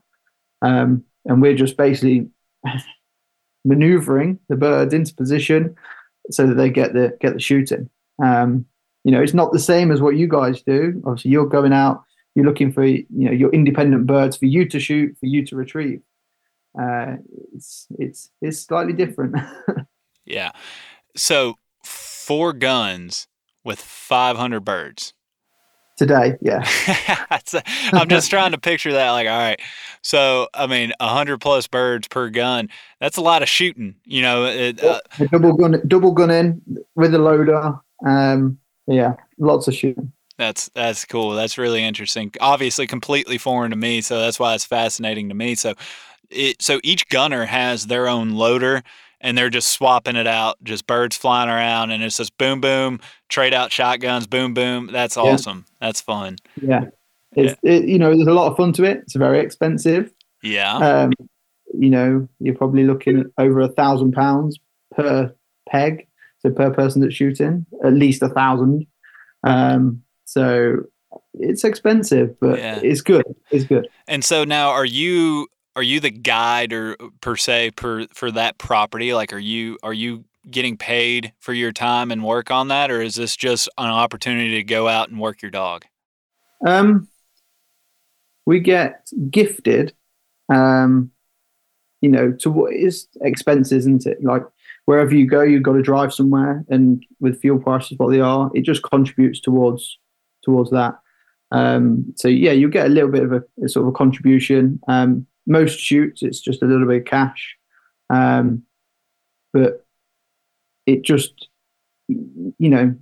Um, 0.63 1.05
and 1.25 1.41
we're 1.41 1.55
just 1.55 1.77
basically 1.77 2.29
maneuvering 3.65 4.39
the 4.49 4.57
birds 4.57 4.95
into 4.95 5.15
position 5.15 5.77
so 6.31 6.47
that 6.47 6.55
they 6.55 6.71
get 6.71 6.95
the 6.95 7.17
get 7.21 7.35
the 7.35 7.41
shooting. 7.41 7.89
Um, 8.23 8.67
you 9.05 9.13
know, 9.13 9.23
it's 9.23 9.35
not 9.35 9.53
the 9.53 9.59
same 9.59 9.91
as 9.91 10.01
what 10.01 10.17
you 10.17 10.27
guys 10.27 10.63
do. 10.63 11.01
Obviously, 11.07 11.31
you're 11.31 11.47
going 11.47 11.73
out, 11.73 12.03
you're 12.35 12.45
looking 12.45 12.73
for 12.73 12.85
you 12.85 13.07
know 13.11 13.33
your 13.33 13.51
independent 13.51 14.07
birds 14.07 14.37
for 14.37 14.47
you 14.47 14.69
to 14.69 14.81
shoot, 14.81 15.17
for 15.21 15.27
you 15.27 15.45
to 15.47 15.57
retrieve. 15.57 16.01
Uh, 16.81 17.17
it's 17.55 17.87
it's 17.99 18.31
it's 18.41 18.61
slightly 18.61 18.93
different. 18.93 19.37
yeah. 20.29 20.53
So 21.17 21.57
four 21.85 22.53
guns 22.53 23.29
with 23.65 23.81
500 23.81 24.61
birds 24.61 25.15
today. 25.99 26.39
Yeah. 26.41 26.65
I'm 27.93 28.09
just 28.09 28.31
trying 28.31 28.53
to 28.53 28.59
picture 28.59 28.93
that. 28.93 29.11
Like, 29.11 29.29
all 29.29 29.39
right, 29.39 29.61
so 30.01 30.49
I 30.55 30.67
mean, 30.67 30.93
hundred 31.01 31.39
plus 31.39 31.67
birds 31.67 32.09
per 32.09 32.31
gun. 32.31 32.71
That's 33.01 33.19
a 33.19 33.21
lot 33.21 33.43
of 33.43 33.49
shooting. 33.49 33.97
You 34.05 34.23
know, 34.23 34.45
it, 34.47 34.83
uh, 34.83 35.01
double 35.31 35.53
gun, 35.55 35.83
double 35.87 36.13
gun 36.13 36.31
in 36.31 36.63
with 36.95 37.15
a 37.15 37.19
loader. 37.19 37.75
Um, 38.07 38.59
yeah, 38.87 39.15
lots 39.39 39.69
of 39.69 39.75
shooting. 39.75 40.13
That's 40.39 40.69
that's 40.71 41.05
cool. 41.05 41.33
That's 41.33 41.59
really 41.59 41.83
interesting. 41.85 42.33
Obviously, 42.41 42.87
completely 42.87 43.39
foreign 43.39 43.73
to 43.73 43.77
me, 43.77 44.01
so 44.01 44.21
that's 44.21 44.39
why 44.39 44.55
it's 44.55 44.65
fascinating 44.65 45.29
to 45.29 45.35
me. 45.35 45.57
So, 45.57 45.75
it 46.31 46.63
so 46.63 46.81
each 46.85 47.09
gunner 47.09 47.45
has 47.45 47.89
their 47.89 48.09
own 48.09 48.31
loader 48.31 48.83
and 49.21 49.37
they're 49.37 49.51
just 49.51 49.71
swapping 49.71 50.17
it 50.17 50.27
out, 50.27 50.57
just 50.63 50.87
birds 50.87 51.17
flying 51.17 51.49
around, 51.49 51.91
and 51.91 52.03
it's 52.03 52.17
just 52.17 52.37
boom, 52.39 52.61
boom, 52.61 53.01
trade 53.29 53.55
out 53.55 53.73
shotguns, 53.73 54.27
boom, 54.27 54.55
boom. 54.55 54.91
That's 54.93 55.17
awesome. 55.17 55.67
Yeah. 55.67 55.87
That's 55.87 56.01
fun. 56.01 56.37
Yeah. 56.61 56.85
It's, 57.33 57.59
yeah. 57.63 57.73
It, 57.73 57.89
you 57.89 57.99
know, 57.99 58.15
there's 58.15 58.29
a 58.29 58.33
lot 58.33 58.51
of 58.51 58.57
fun 58.57 58.73
to 58.75 58.85
it. 58.85 58.99
It's 58.99 59.17
very 59.17 59.41
expensive. 59.41 60.13
Yeah. 60.43 60.77
Um, 60.77 61.13
you 61.75 61.91
know, 61.91 62.29
you're 62.41 62.55
probably 62.55 62.85
looking 62.85 63.19
at 63.21 63.27
over 63.39 63.61
a 63.61 63.69
thousand 63.69 64.13
pounds 64.13 64.59
per 64.95 65.35
peg, 65.69 66.07
so 66.39 66.51
per 66.51 66.71
person 66.71 67.03
that's 67.03 67.15
shooting, 67.15 67.67
at 67.85 67.93
least 67.93 68.23
a 68.23 68.29
thousand. 68.29 68.87
Um, 69.45 70.03
so 70.25 70.85
it's 71.35 71.65
expensive, 71.65 72.39
but 72.41 72.59
yeah. 72.59 72.81
it's 72.83 73.01
good. 73.01 73.25
It's 73.51 73.65
good. 73.65 73.89
And 74.07 74.25
so 74.25 74.45
now, 74.45 74.71
are 74.71 74.85
you 74.85 75.49
are 75.79 75.83
you 75.83 76.01
the 76.01 76.11
guide 76.11 76.73
or 76.73 76.97
uh, 76.99 77.07
per 77.21 77.37
se 77.37 77.71
per 77.77 78.05
for 78.13 78.33
that 78.33 78.59
property? 78.59 79.15
Like, 79.15 79.33
are 79.33 79.39
you 79.39 79.79
are 79.85 79.93
you 79.93 80.25
getting 80.51 80.77
paid 80.77 81.33
for 81.39 81.53
your 81.53 81.71
time 81.71 82.11
and 82.11 82.25
work 82.25 82.51
on 82.51 82.67
that, 82.69 82.91
or 82.91 83.01
is 83.01 83.15
this 83.15 83.37
just 83.37 83.69
an 83.79 83.87
opportunity 83.87 84.57
to 84.57 84.65
go 84.65 84.89
out 84.89 85.09
and 85.09 85.21
work 85.21 85.41
your 85.41 85.53
dog? 85.53 85.85
Um, 86.67 87.07
we 88.45 88.59
get 88.59 89.09
gifted, 89.31 89.95
um, 90.53 91.13
you 92.01 92.09
know, 92.09 92.33
to 92.41 92.51
what 92.51 92.75
is 92.75 93.07
expenses, 93.21 93.87
isn't 93.87 94.05
it? 94.05 94.19
Like 94.25 94.43
wherever 94.87 95.15
you 95.15 95.29
go, 95.29 95.43
you've 95.43 95.63
got 95.63 95.75
to 95.75 95.83
drive 95.83 96.13
somewhere, 96.13 96.65
and 96.69 97.07
with 97.21 97.41
fuel 97.41 97.61
prices 97.61 97.99
what 97.99 98.11
they 98.11 98.21
are, 98.21 98.51
it 98.53 98.63
just 98.63 98.83
contributes 98.83 99.39
towards 99.39 99.97
towards 100.43 100.71
that. 100.73 100.99
Um, 101.53 102.13
so 102.17 102.27
yeah, 102.27 102.51
you 102.51 102.69
get 102.69 102.87
a 102.87 102.91
little 102.91 103.13
bit 103.13 103.23
of 103.23 103.33
a, 103.33 103.45
a 103.63 103.69
sort 103.69 103.87
of 103.87 103.95
a 103.95 103.97
contribution. 103.97 104.81
Um, 104.89 105.25
most 105.49 105.79
shoots 105.79 106.23
it's 106.23 106.41
just 106.41 106.63
a 106.63 106.67
little 106.67 106.87
bit 106.87 107.03
of 107.03 107.05
cash. 107.07 107.57
Um, 108.11 108.63
but 109.53 109.85
it 110.87 111.03
just 111.03 111.49
you 112.07 112.55
know 112.59 112.95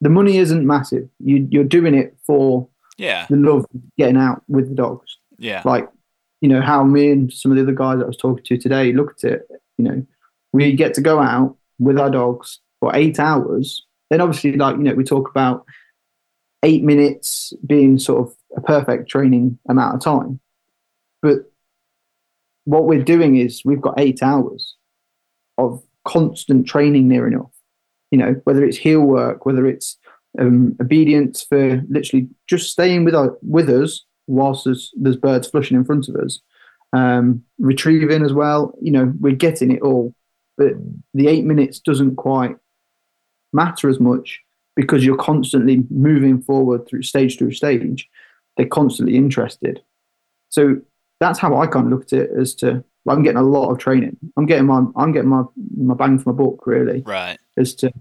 the 0.00 0.08
money 0.08 0.38
isn't 0.38 0.66
massive. 0.66 1.08
You, 1.18 1.46
you're 1.50 1.64
doing 1.64 1.94
it 1.94 2.16
for 2.26 2.68
yeah. 2.98 3.26
the 3.28 3.36
love 3.36 3.66
getting 3.98 4.16
out 4.16 4.42
with 4.48 4.68
the 4.68 4.74
dogs. 4.74 5.18
Yeah. 5.38 5.62
Like 5.64 5.88
you 6.40 6.48
know 6.48 6.60
how 6.60 6.84
me 6.84 7.10
and 7.10 7.32
some 7.32 7.52
of 7.52 7.56
the 7.56 7.62
other 7.62 7.72
guys 7.72 7.98
that 7.98 8.04
i 8.04 8.08
was 8.08 8.16
talking 8.16 8.44
to 8.44 8.58
today 8.58 8.92
looked 8.92 9.22
at 9.22 9.32
it 9.32 9.48
you 9.78 9.84
know 9.84 10.04
we 10.52 10.72
get 10.72 10.92
to 10.94 11.00
go 11.00 11.20
out 11.20 11.56
with 11.78 11.98
our 11.98 12.10
dogs 12.10 12.60
for 12.80 12.94
eight 12.94 13.18
hours. 13.18 13.86
Then 14.10 14.20
obviously 14.20 14.52
like 14.56 14.76
you 14.76 14.82
know 14.82 14.94
we 14.94 15.04
talk 15.04 15.30
about 15.30 15.64
eight 16.62 16.82
minutes 16.82 17.52
being 17.66 17.98
sort 17.98 18.28
of 18.28 18.34
a 18.56 18.60
perfect 18.60 19.08
training 19.08 19.58
amount 19.68 19.94
of 19.94 20.00
time. 20.02 20.40
But 21.22 21.50
what 22.64 22.84
we're 22.84 23.02
doing 23.02 23.36
is 23.36 23.62
we've 23.64 23.80
got 23.80 23.98
eight 23.98 24.22
hours 24.22 24.76
of 25.58 25.82
constant 26.04 26.66
training 26.66 27.08
near 27.08 27.26
enough. 27.26 27.50
You 28.10 28.18
know, 28.18 28.40
whether 28.44 28.64
it's 28.64 28.76
heel 28.76 29.00
work, 29.00 29.46
whether 29.46 29.66
it's 29.66 29.96
um, 30.38 30.76
obedience 30.80 31.42
for 31.42 31.82
literally 31.88 32.28
just 32.46 32.70
staying 32.70 33.04
with 33.04 33.14
our, 33.14 33.36
with 33.42 33.68
us 33.68 34.04
whilst 34.26 34.64
there's, 34.64 34.92
there's 34.96 35.16
birds 35.16 35.48
flushing 35.48 35.76
in 35.76 35.84
front 35.84 36.08
of 36.08 36.16
us, 36.16 36.40
um, 36.92 37.42
retrieving 37.58 38.24
as 38.24 38.32
well. 38.32 38.74
You 38.80 38.92
know, 38.92 39.12
we're 39.20 39.34
getting 39.34 39.70
it 39.70 39.82
all, 39.82 40.14
but 40.56 40.72
the 41.14 41.28
eight 41.28 41.44
minutes 41.44 41.80
doesn't 41.80 42.16
quite 42.16 42.56
matter 43.52 43.88
as 43.88 44.00
much 44.00 44.40
because 44.76 45.04
you're 45.04 45.16
constantly 45.16 45.84
moving 45.90 46.40
forward 46.40 46.86
through 46.86 47.02
stage 47.02 47.38
through 47.38 47.52
stage. 47.52 48.08
They're 48.56 48.66
constantly 48.66 49.16
interested. 49.16 49.82
So 50.50 50.80
that's 51.22 51.38
how 51.38 51.56
I 51.56 51.66
kind 51.66 51.86
of 51.86 51.92
looked 51.92 52.12
at 52.12 52.20
it 52.20 52.30
as 52.38 52.54
to 52.56 52.84
I'm 53.08 53.22
getting 53.22 53.38
a 53.38 53.42
lot 53.42 53.70
of 53.70 53.78
training. 53.78 54.16
I'm 54.36 54.46
getting 54.46 54.66
my 54.66 54.82
I'm 54.96 55.12
getting 55.12 55.30
my 55.30 55.44
my 55.76 55.94
bang 55.94 56.18
for 56.18 56.32
my 56.32 56.44
buck 56.44 56.66
really. 56.66 57.02
Right. 57.02 57.38
As 57.56 57.74
to 57.76 57.92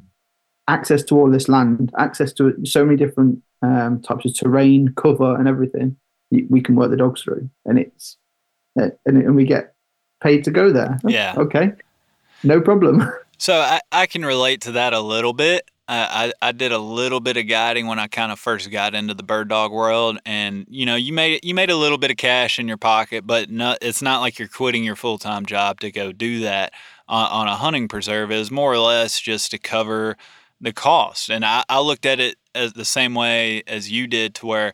access 0.67 1.03
to 1.03 1.15
all 1.17 1.29
this 1.29 1.47
land, 1.47 1.91
access 1.97 2.33
to 2.33 2.57
so 2.65 2.83
many 2.83 2.97
different 2.97 3.41
um, 3.61 4.01
types 4.01 4.25
of 4.25 4.35
terrain, 4.35 4.93
cover, 4.97 5.35
and 5.35 5.47
everything. 5.47 5.97
We 6.49 6.61
can 6.61 6.75
work 6.75 6.91
the 6.91 6.97
dogs 6.97 7.21
through, 7.21 7.49
and 7.65 7.77
it's 7.77 8.17
uh, 8.79 8.89
and, 9.05 9.17
and 9.17 9.35
we 9.35 9.45
get 9.45 9.75
paid 10.23 10.45
to 10.45 10.51
go 10.51 10.71
there. 10.71 10.97
Yeah. 11.05 11.35
Okay. 11.37 11.73
No 12.43 12.61
problem. 12.61 13.03
So 13.41 13.55
I, 13.55 13.79
I 13.91 14.05
can 14.05 14.23
relate 14.23 14.61
to 14.61 14.73
that 14.73 14.93
a 14.93 15.01
little 15.01 15.33
bit. 15.33 15.67
I, 15.93 16.33
I 16.41 16.51
did 16.53 16.71
a 16.71 16.77
little 16.77 17.19
bit 17.19 17.35
of 17.35 17.47
guiding 17.47 17.85
when 17.85 17.99
I 17.99 18.07
kind 18.07 18.31
of 18.31 18.39
first 18.39 18.71
got 18.71 18.95
into 18.95 19.13
the 19.13 19.23
bird 19.23 19.49
dog 19.49 19.73
world, 19.73 20.19
and 20.25 20.65
you 20.69 20.85
know, 20.85 20.95
you 20.95 21.11
made 21.11 21.43
you 21.43 21.53
made 21.53 21.69
a 21.69 21.75
little 21.75 21.97
bit 21.97 22.11
of 22.11 22.17
cash 22.17 22.59
in 22.59 22.67
your 22.67 22.77
pocket, 22.77 23.27
but 23.27 23.49
no, 23.49 23.75
it's 23.81 24.01
not 24.01 24.21
like 24.21 24.39
you're 24.39 24.47
quitting 24.47 24.85
your 24.85 24.95
full 24.95 25.17
time 25.17 25.45
job 25.45 25.81
to 25.81 25.91
go 25.91 26.13
do 26.13 26.39
that 26.41 26.71
on, 27.09 27.29
on, 27.31 27.47
a 27.47 27.55
hunting 27.55 27.89
preserve. 27.89 28.31
It 28.31 28.37
was 28.37 28.51
more 28.51 28.71
or 28.71 28.79
less 28.79 29.19
just 29.19 29.51
to 29.51 29.57
cover 29.57 30.15
the 30.61 30.71
cost, 30.71 31.29
and 31.29 31.43
I, 31.43 31.65
I 31.67 31.81
looked 31.81 32.05
at 32.05 32.21
it 32.21 32.37
as 32.55 32.71
the 32.73 32.85
same 32.85 33.13
way 33.13 33.63
as 33.67 33.91
you 33.91 34.07
did, 34.07 34.33
to 34.35 34.45
where 34.45 34.73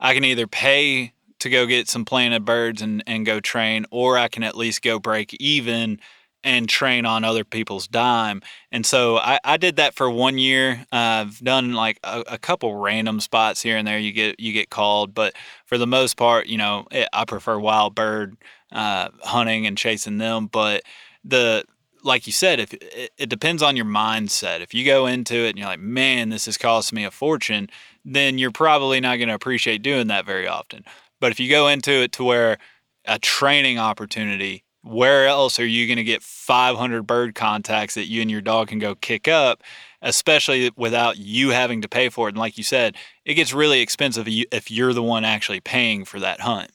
I 0.00 0.14
can 0.14 0.24
either 0.24 0.46
pay 0.46 1.12
to 1.40 1.50
go 1.50 1.66
get 1.66 1.88
some 1.88 2.04
planted 2.04 2.44
birds 2.46 2.80
and, 2.80 3.04
and 3.06 3.26
go 3.26 3.38
train, 3.38 3.84
or 3.90 4.16
I 4.16 4.28
can 4.28 4.42
at 4.42 4.56
least 4.56 4.80
go 4.80 4.98
break 4.98 5.34
even 5.34 6.00
and 6.44 6.68
train 6.68 7.04
on 7.04 7.24
other 7.24 7.44
people's 7.44 7.88
dime. 7.88 8.42
And 8.70 8.86
so 8.86 9.18
I, 9.18 9.40
I 9.44 9.56
did 9.56 9.76
that 9.76 9.94
for 9.94 10.08
one 10.08 10.38
year. 10.38 10.86
Uh, 10.92 11.24
I've 11.26 11.38
done 11.40 11.72
like 11.72 11.98
a, 12.04 12.22
a, 12.28 12.38
couple 12.38 12.76
random 12.76 13.20
spots 13.20 13.60
here 13.60 13.76
and 13.76 13.86
there. 13.86 13.98
You 13.98 14.12
get 14.12 14.38
you 14.38 14.52
get 14.52 14.70
called, 14.70 15.14
but 15.14 15.34
for 15.66 15.78
the 15.78 15.86
most 15.86 16.16
part, 16.16 16.46
you 16.46 16.56
know, 16.56 16.86
it, 16.90 16.98
eh, 16.98 17.06
I 17.12 17.24
prefer 17.24 17.58
wild 17.58 17.94
bird 17.94 18.36
uh, 18.70 19.08
hunting 19.22 19.66
and 19.66 19.76
chasing 19.76 20.18
them. 20.18 20.46
But 20.46 20.82
the 21.24 21.64
like 22.04 22.26
you 22.26 22.32
said, 22.32 22.60
if 22.60 22.72
it, 22.74 23.10
it 23.18 23.28
depends 23.28 23.62
on 23.62 23.76
your 23.76 23.86
mindset. 23.86 24.60
If 24.60 24.72
you 24.72 24.84
go 24.84 25.06
into 25.06 25.34
it 25.34 25.50
and 25.50 25.58
you're 25.58 25.66
like, 25.66 25.80
man, 25.80 26.28
this 26.28 26.46
has 26.46 26.56
cost 26.56 26.92
me 26.92 27.04
a 27.04 27.10
fortune, 27.10 27.68
then 28.04 28.38
you're 28.38 28.52
probably 28.52 29.00
not 29.00 29.16
going 29.16 29.28
to 29.28 29.34
appreciate 29.34 29.82
doing 29.82 30.06
that 30.06 30.24
very 30.24 30.46
often. 30.46 30.84
But 31.20 31.32
if 31.32 31.40
you 31.40 31.50
go 31.50 31.66
into 31.66 31.90
it 31.90 32.12
to 32.12 32.24
where 32.24 32.58
a 33.04 33.18
training 33.18 33.78
opportunity 33.78 34.64
where 34.88 35.26
else 35.26 35.58
are 35.58 35.66
you 35.66 35.86
going 35.86 35.98
to 35.98 36.04
get 36.04 36.22
500 36.22 37.02
bird 37.06 37.34
contacts 37.34 37.94
that 37.94 38.06
you 38.06 38.22
and 38.22 38.30
your 38.30 38.40
dog 38.40 38.68
can 38.68 38.78
go 38.78 38.94
kick 38.94 39.28
up, 39.28 39.62
especially 40.00 40.70
without 40.76 41.18
you 41.18 41.50
having 41.50 41.82
to 41.82 41.88
pay 41.88 42.08
for 42.08 42.28
it? 42.28 42.30
And 42.30 42.38
like 42.38 42.56
you 42.56 42.64
said, 42.64 42.96
it 43.24 43.34
gets 43.34 43.52
really 43.52 43.80
expensive 43.80 44.26
if 44.28 44.70
you're 44.70 44.94
the 44.94 45.02
one 45.02 45.24
actually 45.24 45.60
paying 45.60 46.04
for 46.04 46.18
that 46.20 46.40
hunt. 46.40 46.70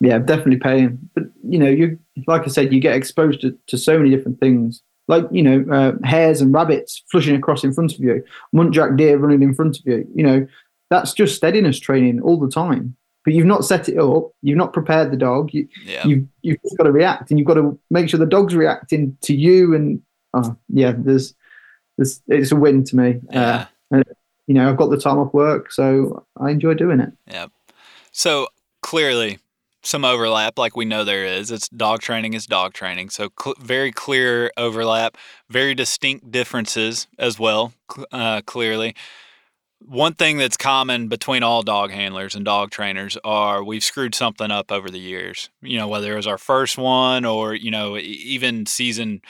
Yeah, 0.00 0.18
definitely 0.18 0.58
paying. 0.58 0.98
But 1.14 1.24
you 1.46 1.58
know, 1.58 1.68
you 1.68 1.98
like 2.26 2.42
I 2.42 2.46
said, 2.46 2.72
you 2.72 2.80
get 2.80 2.94
exposed 2.94 3.40
to, 3.42 3.56
to 3.66 3.76
so 3.76 3.98
many 3.98 4.10
different 4.10 4.40
things. 4.40 4.82
Like 5.08 5.24
you 5.30 5.42
know, 5.42 5.64
uh, 5.74 5.92
hares 6.04 6.40
and 6.40 6.54
rabbits 6.54 7.02
flushing 7.10 7.34
across 7.34 7.64
in 7.64 7.74
front 7.74 7.94
of 7.94 8.00
you, 8.00 8.22
muntjac 8.54 8.96
deer 8.96 9.18
running 9.18 9.42
in 9.42 9.54
front 9.54 9.78
of 9.78 9.82
you. 9.86 10.06
You 10.14 10.22
know, 10.24 10.46
that's 10.88 11.12
just 11.12 11.34
steadiness 11.34 11.80
training 11.80 12.20
all 12.20 12.38
the 12.38 12.48
time 12.48 12.96
but 13.28 13.34
you've 13.34 13.44
not 13.44 13.62
set 13.62 13.90
it 13.90 13.98
up. 13.98 14.30
You've 14.40 14.56
not 14.56 14.72
prepared 14.72 15.12
the 15.12 15.16
dog. 15.18 15.52
You, 15.52 15.68
yeah. 15.84 16.06
You've 16.06 16.24
you've 16.40 16.62
just 16.62 16.78
got 16.78 16.84
to 16.84 16.92
react, 16.92 17.30
and 17.30 17.38
you've 17.38 17.46
got 17.46 17.56
to 17.56 17.78
make 17.90 18.08
sure 18.08 18.18
the 18.18 18.24
dog's 18.24 18.54
reacting 18.54 19.18
to 19.20 19.34
you. 19.34 19.74
And 19.74 20.00
oh, 20.32 20.56
yeah, 20.70 20.94
there's 20.96 21.34
there's 21.98 22.22
it's 22.28 22.52
a 22.52 22.56
win 22.56 22.84
to 22.84 22.96
me. 22.96 23.20
Yeah. 23.30 23.66
Uh, 23.92 24.02
you 24.46 24.54
know, 24.54 24.66
I've 24.66 24.78
got 24.78 24.88
the 24.88 24.96
time 24.96 25.18
off 25.18 25.34
work, 25.34 25.70
so 25.70 26.24
I 26.40 26.48
enjoy 26.48 26.72
doing 26.72 27.00
it. 27.00 27.12
Yeah. 27.26 27.48
So 28.12 28.48
clearly, 28.80 29.40
some 29.82 30.06
overlap, 30.06 30.58
like 30.58 30.74
we 30.74 30.86
know 30.86 31.04
there 31.04 31.26
is. 31.26 31.50
It's 31.50 31.68
dog 31.68 32.00
training 32.00 32.32
is 32.32 32.46
dog 32.46 32.72
training, 32.72 33.10
so 33.10 33.28
cl- 33.38 33.56
very 33.60 33.92
clear 33.92 34.50
overlap, 34.56 35.18
very 35.50 35.74
distinct 35.74 36.30
differences 36.30 37.08
as 37.18 37.38
well. 37.38 37.74
Uh, 38.10 38.40
clearly, 38.46 38.96
one 39.80 40.14
thing 40.14 40.38
that's 40.38 40.56
common 40.56 41.08
between 41.08 41.42
all 41.42 41.62
dog 41.62 41.90
handlers 41.90 42.34
and 42.34 42.44
dog 42.44 42.70
trainers 42.70 43.16
are 43.24 43.62
we've 43.62 43.84
screwed 43.84 44.14
something 44.14 44.50
up 44.50 44.70
over 44.72 44.90
the 44.90 44.98
years. 44.98 45.50
You 45.62 45.78
know, 45.78 45.88
whether 45.88 46.12
it 46.12 46.16
was 46.16 46.26
our 46.26 46.38
first 46.38 46.76
one 46.78 47.24
or, 47.24 47.54
you 47.54 47.70
know, 47.70 47.96
even 47.96 48.66
season 48.66 49.22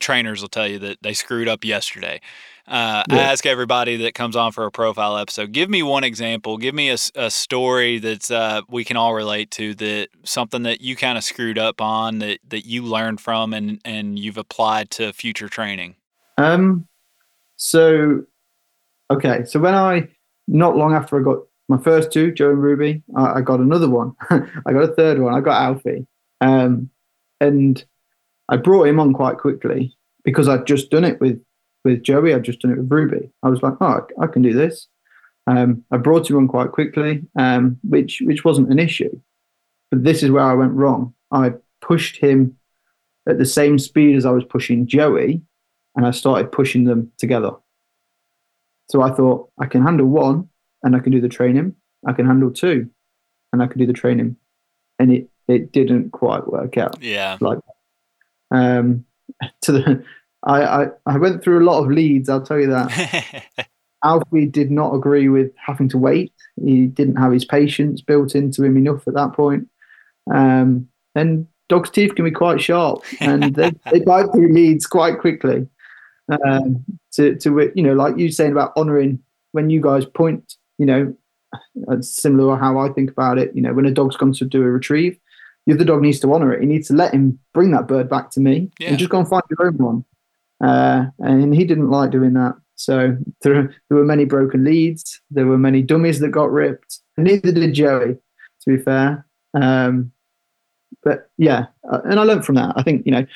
trainers 0.00 0.40
will 0.40 0.48
tell 0.48 0.66
you 0.66 0.78
that 0.78 0.98
they 1.02 1.12
screwed 1.12 1.48
up 1.48 1.64
yesterday. 1.64 2.20
Uh, 2.66 3.02
yeah. 3.10 3.16
I 3.16 3.18
ask 3.18 3.44
everybody 3.46 3.96
that 3.96 4.14
comes 4.14 4.36
on 4.36 4.52
for 4.52 4.64
a 4.64 4.70
profile 4.70 5.16
episode, 5.16 5.50
give 5.50 5.68
me 5.68 5.82
one 5.82 6.04
example, 6.04 6.56
give 6.56 6.74
me 6.74 6.90
a, 6.90 6.96
a 7.16 7.30
story 7.30 7.98
that's 7.98 8.30
uh, 8.30 8.62
we 8.68 8.84
can 8.84 8.96
all 8.96 9.12
relate 9.12 9.50
to 9.52 9.74
that 9.74 10.08
something 10.22 10.62
that 10.62 10.80
you 10.80 10.94
kind 10.94 11.18
of 11.18 11.24
screwed 11.24 11.58
up 11.58 11.80
on 11.80 12.20
that, 12.20 12.38
that 12.48 12.64
you 12.64 12.84
learned 12.84 13.20
from 13.20 13.52
and, 13.52 13.80
and 13.84 14.18
you've 14.20 14.38
applied 14.38 14.90
to 14.90 15.12
future 15.12 15.48
training. 15.48 15.96
Um, 16.38 16.86
so 17.56 18.24
Okay, 19.10 19.44
so 19.44 19.58
when 19.58 19.74
I 19.74 20.08
not 20.46 20.76
long 20.76 20.94
after 20.94 21.18
I 21.18 21.22
got 21.22 21.38
my 21.68 21.78
first 21.78 22.12
two, 22.12 22.32
Joe 22.32 22.50
and 22.50 22.62
Ruby, 22.62 23.02
I, 23.16 23.34
I 23.34 23.40
got 23.40 23.60
another 23.60 23.88
one. 23.88 24.14
I 24.30 24.72
got 24.72 24.84
a 24.84 24.94
third 24.94 25.20
one. 25.20 25.34
I 25.34 25.40
got 25.40 25.60
Alfie, 25.60 26.06
um, 26.40 26.90
and 27.40 27.84
I 28.48 28.56
brought 28.56 28.88
him 28.88 29.00
on 29.00 29.12
quite 29.12 29.38
quickly 29.38 29.96
because 30.24 30.48
I'd 30.48 30.66
just 30.66 30.90
done 30.90 31.04
it 31.04 31.20
with 31.20 31.42
with 31.84 32.02
Joey. 32.02 32.34
I'd 32.34 32.44
just 32.44 32.60
done 32.60 32.72
it 32.72 32.78
with 32.78 32.90
Ruby. 32.90 33.30
I 33.42 33.48
was 33.48 33.62
like, 33.62 33.74
oh, 33.80 34.06
I 34.20 34.26
can 34.26 34.42
do 34.42 34.52
this. 34.52 34.88
Um, 35.46 35.84
I 35.90 35.96
brought 35.96 36.30
him 36.30 36.36
on 36.36 36.48
quite 36.48 36.72
quickly, 36.72 37.22
um, 37.36 37.78
which 37.82 38.22
which 38.24 38.44
wasn't 38.44 38.70
an 38.70 38.78
issue. 38.78 39.20
But 39.90 40.04
this 40.04 40.22
is 40.22 40.30
where 40.30 40.44
I 40.44 40.54
went 40.54 40.72
wrong. 40.72 41.14
I 41.32 41.54
pushed 41.80 42.16
him 42.16 42.56
at 43.28 43.38
the 43.38 43.46
same 43.46 43.78
speed 43.78 44.16
as 44.16 44.24
I 44.24 44.30
was 44.30 44.44
pushing 44.44 44.86
Joey, 44.86 45.42
and 45.96 46.06
I 46.06 46.12
started 46.12 46.52
pushing 46.52 46.84
them 46.84 47.10
together. 47.18 47.52
So 48.90 49.02
I 49.02 49.10
thought 49.12 49.48
I 49.58 49.66
can 49.66 49.82
handle 49.82 50.06
one 50.06 50.48
and 50.82 50.96
I 50.96 50.98
can 50.98 51.12
do 51.12 51.20
the 51.20 51.28
training. 51.28 51.76
I 52.06 52.12
can 52.12 52.26
handle 52.26 52.50
two 52.50 52.90
and 53.52 53.62
I 53.62 53.66
can 53.66 53.78
do 53.78 53.86
the 53.86 53.92
training. 53.92 54.36
And 54.98 55.12
it, 55.12 55.28
it 55.46 55.72
didn't 55.72 56.10
quite 56.10 56.48
work 56.48 56.76
out. 56.76 57.00
Yeah. 57.00 57.38
Like 57.40 57.60
um 58.50 59.04
to 59.62 59.72
the 59.72 60.04
I, 60.42 60.62
I, 60.62 60.86
I 61.06 61.18
went 61.18 61.44
through 61.44 61.62
a 61.62 61.68
lot 61.68 61.84
of 61.84 61.90
leads, 61.90 62.28
I'll 62.28 62.42
tell 62.42 62.58
you 62.58 62.68
that. 62.68 63.44
Alfie 64.04 64.46
did 64.46 64.70
not 64.70 64.94
agree 64.94 65.28
with 65.28 65.52
having 65.56 65.88
to 65.90 65.98
wait. 65.98 66.32
He 66.56 66.86
didn't 66.86 67.16
have 67.16 67.30
his 67.30 67.44
patience 67.44 68.00
built 68.00 68.34
into 68.34 68.64
him 68.64 68.78
enough 68.78 69.06
at 69.06 69.12
that 69.12 69.34
point. 69.34 69.68
Um, 70.32 70.88
and 71.14 71.46
dogs' 71.68 71.90
teeth 71.90 72.14
can 72.14 72.24
be 72.24 72.30
quite 72.30 72.62
sharp, 72.62 73.02
and 73.20 73.54
they, 73.54 73.72
they 73.92 74.00
bite 74.00 74.32
through 74.32 74.54
leads 74.54 74.86
quite 74.86 75.18
quickly 75.18 75.68
um, 76.44 76.84
to 77.12 77.36
to 77.36 77.72
you 77.74 77.82
know 77.82 77.94
like 77.94 78.16
you 78.16 78.30
saying 78.30 78.52
about 78.52 78.76
honouring 78.76 79.18
when 79.52 79.70
you 79.70 79.80
guys 79.80 80.04
point 80.04 80.54
you 80.78 80.86
know 80.86 81.14
similar 82.00 82.54
to 82.54 82.60
how 82.60 82.78
I 82.78 82.88
think 82.90 83.10
about 83.10 83.38
it 83.38 83.54
you 83.54 83.62
know 83.62 83.72
when 83.72 83.86
a 83.86 83.90
dog's 83.90 84.16
gone 84.16 84.32
to 84.34 84.44
do 84.44 84.62
a 84.62 84.66
retrieve 84.66 85.18
the 85.66 85.74
other 85.74 85.84
dog 85.84 86.02
needs 86.02 86.20
to 86.20 86.32
honour 86.32 86.52
it. 86.52 86.60
He 86.60 86.66
needs 86.66 86.88
to 86.88 86.94
let 86.94 87.12
him 87.12 87.38
bring 87.52 87.70
that 87.72 87.86
bird 87.86 88.08
back 88.08 88.30
to 88.30 88.40
me 88.40 88.70
yeah. 88.78 88.88
and 88.88 88.98
just 88.98 89.10
go 89.10 89.18
and 89.18 89.28
find 89.28 89.42
your 89.50 89.68
own 89.68 89.76
one. 89.76 90.04
Uh, 90.62 91.06
and 91.18 91.54
he 91.54 91.64
didn't 91.64 91.90
like 91.90 92.10
doing 92.10 92.32
that. 92.34 92.54
So 92.76 93.16
there, 93.42 93.74
there 93.88 93.98
were 93.98 94.04
many 94.04 94.24
broken 94.24 94.64
leads. 94.64 95.20
There 95.30 95.46
were 95.46 95.58
many 95.58 95.82
dummies 95.82 96.18
that 96.20 96.30
got 96.30 96.50
ripped. 96.50 97.00
Neither 97.16 97.52
did 97.52 97.74
Joey 97.74 98.14
to 98.14 98.76
be 98.76 98.82
fair. 98.82 99.26
Um, 99.54 100.12
but 101.02 101.30
yeah 101.38 101.66
uh, 101.90 102.00
and 102.04 102.20
I 102.20 102.24
learned 102.24 102.44
from 102.44 102.56
that. 102.56 102.74
I 102.76 102.82
think 102.82 103.06
you 103.06 103.12
know 103.12 103.26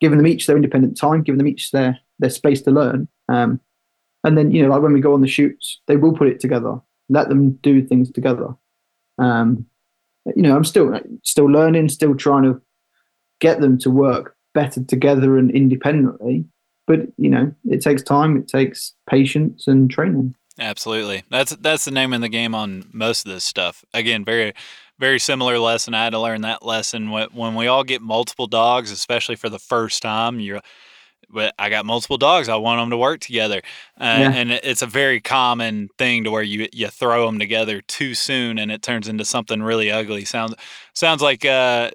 giving 0.00 0.18
them 0.18 0.26
each 0.26 0.46
their 0.46 0.56
independent 0.56 0.96
time 0.96 1.22
giving 1.22 1.38
them 1.38 1.48
each 1.48 1.70
their 1.70 1.98
their 2.20 2.30
space 2.30 2.62
to 2.62 2.70
learn. 2.70 3.08
Um, 3.28 3.60
and 4.24 4.36
then 4.36 4.52
you 4.52 4.62
know, 4.62 4.68
like 4.68 4.82
when 4.82 4.92
we 4.92 5.00
go 5.00 5.14
on 5.14 5.22
the 5.22 5.28
shoots, 5.28 5.80
they 5.86 5.96
will 5.96 6.12
put 6.12 6.28
it 6.28 6.40
together. 6.40 6.80
Let 7.08 7.28
them 7.28 7.52
do 7.62 7.84
things 7.84 8.10
together. 8.10 8.54
Um, 9.18 9.66
you 10.36 10.42
know, 10.42 10.54
I'm 10.54 10.64
still 10.64 10.98
still 11.24 11.46
learning, 11.46 11.88
still 11.88 12.14
trying 12.14 12.44
to 12.44 12.60
get 13.40 13.60
them 13.60 13.78
to 13.78 13.90
work 13.90 14.36
better 14.54 14.84
together 14.84 15.38
and 15.38 15.50
independently. 15.50 16.44
But 16.86 17.00
you 17.16 17.30
know, 17.30 17.52
it 17.64 17.80
takes 17.80 18.02
time, 18.02 18.36
it 18.36 18.48
takes 18.48 18.94
patience 19.08 19.66
and 19.66 19.90
training. 19.90 20.34
Absolutely, 20.58 21.22
that's 21.30 21.56
that's 21.56 21.86
the 21.86 21.90
name 21.90 22.12
of 22.12 22.20
the 22.20 22.28
game 22.28 22.54
on 22.54 22.84
most 22.92 23.26
of 23.26 23.32
this 23.32 23.44
stuff. 23.44 23.84
Again, 23.94 24.24
very 24.24 24.52
very 24.98 25.18
similar 25.18 25.58
lesson. 25.58 25.94
I 25.94 26.04
had 26.04 26.10
to 26.10 26.20
learn 26.20 26.42
that 26.42 26.64
lesson 26.64 27.10
when 27.10 27.54
we 27.54 27.66
all 27.66 27.84
get 27.84 28.02
multiple 28.02 28.46
dogs, 28.46 28.90
especially 28.90 29.36
for 29.36 29.48
the 29.48 29.58
first 29.58 30.02
time. 30.02 30.40
You're 30.40 30.60
but 31.32 31.54
I 31.58 31.70
got 31.70 31.86
multiple 31.86 32.18
dogs. 32.18 32.48
I 32.48 32.56
want 32.56 32.80
them 32.80 32.90
to 32.90 32.96
work 32.96 33.20
together, 33.20 33.62
uh, 34.00 34.16
yeah. 34.18 34.32
and 34.32 34.50
it's 34.50 34.82
a 34.82 34.86
very 34.86 35.20
common 35.20 35.88
thing 35.98 36.24
to 36.24 36.30
where 36.30 36.42
you 36.42 36.68
you 36.72 36.88
throw 36.88 37.26
them 37.26 37.38
together 37.38 37.80
too 37.82 38.14
soon, 38.14 38.58
and 38.58 38.70
it 38.70 38.82
turns 38.82 39.08
into 39.08 39.24
something 39.24 39.62
really 39.62 39.90
ugly. 39.90 40.24
Sounds 40.24 40.54
sounds 40.92 41.22
like 41.22 41.44
uh, 41.44 41.90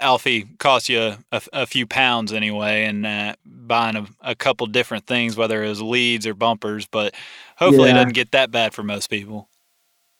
Alfie 0.00 0.46
cost 0.58 0.88
you 0.88 1.16
a, 1.30 1.42
a, 1.52 1.66
few 1.66 1.86
pounds 1.86 2.32
anyway, 2.32 2.84
and 2.84 3.06
uh, 3.06 3.34
buying 3.44 3.96
a, 3.96 4.06
a, 4.22 4.34
couple 4.34 4.66
different 4.66 5.06
things, 5.06 5.36
whether 5.36 5.62
it 5.62 5.68
was 5.68 5.82
leads 5.82 6.26
or 6.26 6.34
bumpers. 6.34 6.86
But 6.86 7.14
hopefully, 7.56 7.88
yeah. 7.88 7.94
it 7.94 7.98
doesn't 7.98 8.14
get 8.14 8.32
that 8.32 8.50
bad 8.50 8.74
for 8.74 8.82
most 8.82 9.08
people. 9.10 9.48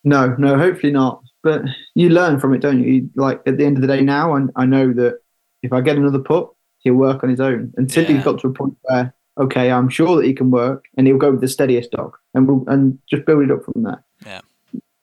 No, 0.05 0.35
no, 0.39 0.57
hopefully 0.57 0.93
not. 0.93 1.23
But 1.43 1.63
you 1.95 2.11
learn 2.11 2.39
from 2.39 2.55
it, 2.55 2.61
don't 2.61 2.83
you? 2.83 3.11
Like 3.15 3.41
at 3.47 3.57
the 3.57 3.65
end 3.65 3.77
of 3.77 3.83
the 3.83 3.89
day, 3.89 4.03
now 4.03 4.37
I, 4.37 4.43
I 4.57 4.67
know 4.67 4.93
that 4.93 5.21
if 5.63 5.73
I 5.73 5.81
get 5.81 5.97
another 5.97 6.21
pup, 6.21 6.55
he'll 6.81 6.95
work 6.95 7.23
on 7.23 7.31
his 7.31 7.41
own 7.41 7.73
until 7.77 8.05
yeah. 8.05 8.13
he's 8.13 8.25
got 8.25 8.41
to 8.41 8.49
a 8.49 8.53
point 8.53 8.77
where 8.83 9.15
okay, 9.39 9.71
I'm 9.71 9.89
sure 9.89 10.17
that 10.17 10.27
he 10.27 10.35
can 10.35 10.51
work, 10.51 10.85
and 10.97 11.07
he'll 11.07 11.17
go 11.17 11.31
with 11.31 11.41
the 11.41 11.49
steadiest 11.49 11.93
dog, 11.93 12.17
and 12.35 12.47
we'll 12.47 12.65
and 12.69 12.99
just 13.09 13.25
build 13.25 13.43
it 13.43 13.51
up 13.51 13.65
from 13.65 13.83
there. 13.83 14.05
Yeah. 14.25 14.41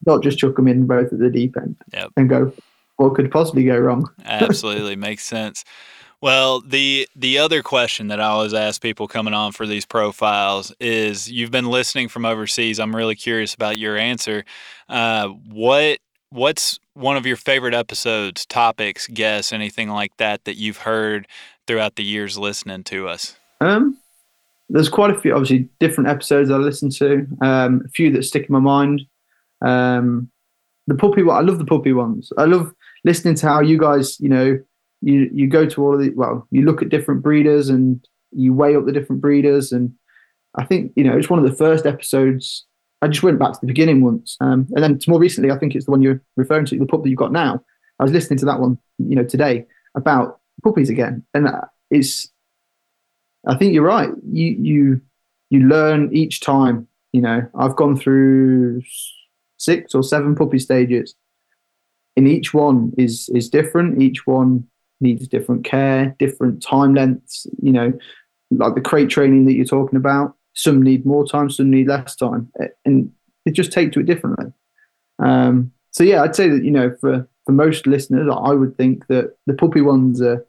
Not 0.06 0.24
just 0.24 0.38
chuck 0.38 0.58
him 0.58 0.68
in 0.68 0.86
both 0.86 1.12
at 1.12 1.20
the 1.20 1.30
deep 1.30 1.58
end 1.58 1.76
Yep. 1.92 2.12
and 2.16 2.30
go, 2.30 2.54
what 2.98 3.16
could 3.16 3.32
possibly 3.32 3.64
go 3.64 3.78
wrong? 3.78 4.10
Absolutely 4.26 4.96
makes 4.96 5.24
sense. 5.24 5.64
Well, 6.22 6.62
the 6.62 7.08
the 7.16 7.38
other 7.38 7.62
question 7.62 8.08
that 8.08 8.20
I 8.20 8.26
always 8.26 8.54
ask 8.54 8.82
people 8.82 9.08
coming 9.08 9.36
on 9.36 9.52
for 9.52 9.68
these 9.68 9.86
profiles 9.86 10.74
is: 10.80 11.30
You've 11.30 11.52
been 11.52 11.68
listening 11.68 12.08
from 12.08 12.26
overseas. 12.26 12.80
I'm 12.80 12.96
really 12.96 13.16
curious 13.16 13.54
about 13.54 13.78
your 13.78 13.98
answer. 13.98 14.44
Uh, 14.90 15.28
what 15.28 16.00
what's 16.30 16.80
one 16.94 17.18
of 17.18 17.26
your 17.26 17.38
favorite 17.38 17.74
episodes, 17.74 18.46
topics, 18.46 19.08
guests, 19.08 19.54
anything 19.54 19.90
like 19.90 20.16
that 20.18 20.46
that 20.46 20.58
you've 20.58 20.78
heard 20.78 21.28
throughout 21.66 21.96
the 21.96 22.04
years 22.04 22.38
listening 22.38 22.84
to 22.86 23.08
us? 23.08 23.36
Um, 23.62 23.98
there's 24.70 24.90
quite 24.90 25.12
a 25.12 25.20
few, 25.20 25.34
obviously, 25.34 25.70
different 25.80 26.10
episodes 26.10 26.52
I 26.52 26.58
listen 26.58 26.90
to. 26.92 27.28
Um, 27.42 27.84
a 27.86 27.90
few 27.90 28.12
that 28.14 28.24
stick 28.24 28.48
in 28.48 28.54
my 28.54 28.60
mind. 28.60 29.04
Um, 29.62 30.30
the 30.88 30.96
puppy 30.96 31.24
one, 31.24 31.38
I 31.38 31.42
love 31.42 31.58
the 31.58 31.66
puppy 31.66 31.94
ones. 31.94 32.32
I 32.38 32.46
love 32.46 32.74
listening 33.04 33.36
to 33.36 33.48
how 33.48 33.62
you 33.62 33.78
guys, 33.78 34.20
you 34.20 34.30
know, 34.30 34.60
you 35.02 35.30
you 35.32 35.48
go 35.48 35.66
to 35.66 35.84
all 35.84 35.94
of 35.94 36.00
the 36.00 36.12
well, 36.16 36.48
you 36.52 36.64
look 36.64 36.82
at 36.82 36.90
different 36.90 37.22
breeders 37.22 37.70
and 37.70 38.06
you 38.32 38.54
weigh 38.54 38.76
up 38.76 38.86
the 38.86 38.92
different 38.92 39.22
breeders, 39.22 39.72
and 39.72 39.94
I 40.56 40.66
think 40.66 40.94
you 40.96 41.04
know 41.04 41.18
it's 41.18 41.30
one 41.30 41.44
of 41.44 41.50
the 41.50 41.56
first 41.56 41.86
episodes. 41.86 42.66
I 43.02 43.08
just 43.08 43.24
went 43.24 43.40
back 43.40 43.54
to 43.54 43.60
the 43.62 43.68
beginning 43.68 44.02
once, 44.02 44.38
um, 44.42 44.68
and 44.76 44.84
then 44.84 45.00
more 45.08 45.20
recently, 45.20 45.52
I 45.52 45.58
think 45.58 45.76
it's 45.76 45.86
the 45.86 45.92
one 45.92 46.02
you're 46.02 46.22
referring 46.36 46.66
to, 46.66 46.80
the 46.80 46.86
pup 46.86 47.04
that 47.04 47.10
you've 47.10 47.20
got 47.20 47.32
now. 47.32 47.64
I 48.00 48.04
was 48.04 48.12
listening 48.12 48.40
to 48.40 48.46
that 48.46 48.60
one, 48.60 48.78
you 48.98 49.16
know, 49.16 49.24
today 49.24 49.66
about 49.96 50.40
puppies 50.64 50.90
again, 50.90 51.24
and 51.34 51.48
uh, 51.48 51.62
it's. 51.90 52.32
I 53.48 53.56
think 53.56 53.74
you're 53.74 53.84
right. 53.84 54.10
You 54.32 54.48
you 54.60 55.02
you 55.50 55.68
learn 55.68 56.10
each 56.14 56.42
time. 56.42 56.88
You 57.14 57.22
know, 57.22 57.48
I've 57.58 57.76
gone 57.76 57.96
through 57.96 58.82
six 59.58 59.96
or 59.96 60.04
seven 60.04 60.36
puppy 60.36 60.60
stages, 60.60 61.16
and 62.16 62.28
each 62.28 62.54
one 62.54 62.94
is 62.98 63.30
is 63.30 63.50
different. 63.50 64.02
Each 64.02 64.26
one 64.26 64.68
needs 65.00 65.28
different 65.28 65.64
care, 65.64 66.16
different 66.18 66.62
time 66.64 66.94
lengths. 66.94 67.48
You 67.62 67.72
know, 67.72 67.94
like 68.52 68.76
the 68.76 68.82
crate 68.82 69.10
training 69.10 69.46
that 69.46 69.54
you're 69.54 69.66
talking 69.66 69.98
about. 69.98 70.37
Some 70.58 70.82
need 70.82 71.06
more 71.06 71.26
time, 71.26 71.50
some 71.50 71.70
need 71.70 71.88
less 71.88 72.16
time, 72.16 72.52
and 72.84 73.12
they 73.46 73.52
just 73.52 73.72
take 73.72 73.92
to 73.92 74.00
it 74.00 74.08
differently. 74.08 74.52
Um, 75.20 75.72
so 75.92 76.04
yeah, 76.04 76.24
I'd 76.24 76.36
say 76.36 76.50
that 76.50 76.64
you 76.64 76.72
know 76.72 76.96
for 77.00 77.28
for 77.46 77.52
most 77.52 77.86
listeners, 77.86 78.28
I 78.30 78.54
would 78.54 78.76
think 78.76 79.08
that 79.08 79.38
the 79.46 79.54
puppy 79.54 79.82
ones 79.82 80.22
are 80.22 80.46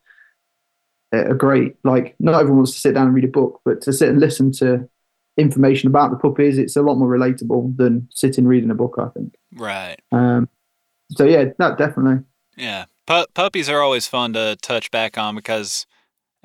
are 1.13 1.35
great. 1.35 1.77
Like 1.85 2.17
not 2.19 2.35
everyone 2.35 2.59
wants 2.59 2.73
to 2.73 2.81
sit 2.81 2.95
down 2.95 3.07
and 3.07 3.15
read 3.15 3.25
a 3.25 3.29
book, 3.29 3.61
but 3.65 3.83
to 3.83 3.93
sit 3.93 4.09
and 4.09 4.19
listen 4.19 4.51
to 4.53 4.89
information 5.37 5.89
about 5.89 6.11
the 6.11 6.17
puppies, 6.17 6.59
it's 6.59 6.77
a 6.77 6.83
lot 6.83 6.97
more 6.97 7.09
relatable 7.09 7.77
than 7.77 8.09
sitting 8.11 8.47
reading 8.47 8.71
a 8.71 8.75
book. 8.75 8.97
I 8.99 9.09
think. 9.17 9.35
Right. 9.55 9.97
Um, 10.11 10.49
so 11.13 11.25
yeah, 11.25 11.45
that 11.59 11.79
definitely. 11.79 12.25
Yeah, 12.57 12.87
Pu- 13.09 13.27
puppies 13.33 13.71
are 13.71 13.81
always 13.81 14.07
fun 14.07 14.35
to 14.35 14.55
touch 14.61 14.91
back 14.91 15.17
on 15.17 15.35
because, 15.35 15.87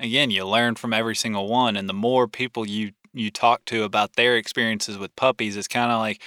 again, 0.00 0.30
you 0.30 0.46
learn 0.46 0.76
from 0.76 0.94
every 0.94 1.14
single 1.14 1.46
one, 1.46 1.76
and 1.76 1.90
the 1.90 1.92
more 1.92 2.26
people 2.26 2.66
you 2.66 2.92
you 3.14 3.30
talk 3.30 3.64
to 3.66 3.84
about 3.84 4.14
their 4.14 4.36
experiences 4.36 4.98
with 4.98 5.14
puppies, 5.16 5.56
it's 5.56 5.68
kind 5.68 5.92
of 5.92 6.00
like 6.00 6.22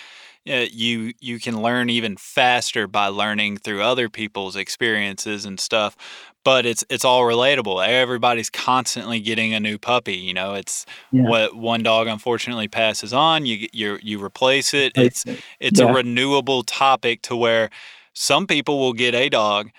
uh, 0.50 0.66
you 0.72 1.14
you 1.20 1.40
can 1.40 1.62
learn 1.62 1.90
even 1.90 2.16
faster 2.18 2.88
by 2.88 3.08
learning 3.08 3.58
through 3.58 3.82
other 3.84 4.10
people's 4.10 4.56
experiences 4.56 5.46
and 5.46 5.60
stuff. 5.60 5.96
But 6.44 6.66
it's 6.66 6.86
it's 6.90 7.04
all 7.06 7.22
relatable. 7.24 7.86
Everybody's 7.86 8.50
constantly 8.50 9.20
getting 9.20 9.54
a 9.54 9.60
new 9.60 9.78
puppy. 9.78 10.16
You 10.16 10.34
know, 10.34 10.54
it's 10.54 10.86
Yeah. 11.12 11.24
what 11.24 11.56
one 11.56 11.84
dog 11.84 12.08
unfortunately 12.08 12.68
passes 12.70 13.14
on. 13.14 13.46
You 13.46 13.68
you 13.74 14.00
you 14.02 14.24
replace 14.24 14.74
it. 14.74 14.94
It's 14.96 15.26
it's 15.60 15.80
Yeah. 15.80 15.90
a 15.90 15.94
renewable 15.94 16.64
topic 16.64 17.22
to 17.24 17.36
where 17.36 17.70
some 18.14 18.48
people 18.48 18.80
will 18.80 18.94
get 18.94 19.14
a 19.14 19.30
dog 19.30 19.70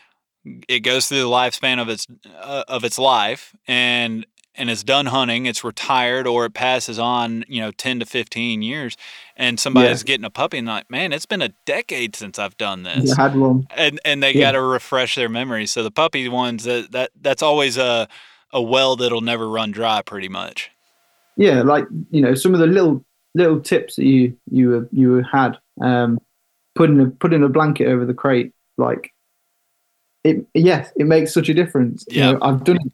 it 0.68 0.80
goes 0.80 1.08
through 1.08 1.18
the 1.18 1.24
lifespan 1.24 1.80
of 1.80 1.88
its 1.88 2.06
uh, 2.40 2.64
of 2.68 2.84
its 2.84 2.98
life 2.98 3.54
and 3.66 4.24
and 4.58 4.68
it's 4.70 4.82
done 4.82 5.06
hunting 5.06 5.46
it's 5.46 5.64
retired 5.64 6.26
or 6.26 6.44
it 6.44 6.54
passes 6.54 6.98
on 6.98 7.44
you 7.48 7.60
know 7.60 7.70
10 7.70 8.00
to 8.00 8.06
15 8.06 8.62
years 8.62 8.96
and 9.36 9.58
somebody's 9.58 10.02
getting 10.02 10.24
a 10.24 10.30
puppy 10.30 10.58
and 10.58 10.66
like 10.66 10.90
man 10.90 11.12
it's 11.12 11.26
been 11.26 11.42
a 11.42 11.50
decade 11.64 12.14
since 12.16 12.38
i've 12.38 12.56
done 12.58 12.82
this 12.82 13.16
one. 13.16 13.66
and 13.76 14.00
and 14.04 14.22
they 14.22 14.34
Yeah. 14.34 14.46
got 14.46 14.52
to 14.52 14.60
refresh 14.60 15.14
their 15.14 15.28
memory. 15.28 15.66
so 15.66 15.82
the 15.82 15.90
puppy 15.90 16.28
ones 16.28 16.64
that, 16.64 16.92
that 16.92 17.10
that's 17.20 17.42
always 17.42 17.76
a 17.76 18.08
a 18.52 18.60
well 18.60 18.96
that'll 18.96 19.20
never 19.20 19.48
run 19.48 19.70
dry 19.70 20.02
pretty 20.02 20.28
much 20.28 20.70
yeah, 21.38 21.62
like 21.62 21.84
you 22.10 22.20
know, 22.20 22.34
some 22.34 22.52
of 22.52 22.60
the 22.60 22.66
little 22.66 23.04
little 23.34 23.60
tips 23.60 23.96
that 23.96 24.04
you 24.04 24.36
you 24.50 24.88
you 24.90 25.22
had, 25.22 25.56
um, 25.80 26.18
putting 26.74 27.00
a 27.00 27.06
putting 27.06 27.44
a 27.44 27.48
blanket 27.48 27.86
over 27.86 28.04
the 28.04 28.12
crate, 28.12 28.52
like 28.76 29.12
it. 30.24 30.44
Yes, 30.52 30.90
it 30.96 31.06
makes 31.06 31.32
such 31.32 31.48
a 31.48 31.54
difference. 31.54 32.04
You 32.10 32.22
Yeah. 32.22 32.32
know, 32.32 32.38
I've 32.42 32.64
done 32.64 32.76
it. 32.76 32.92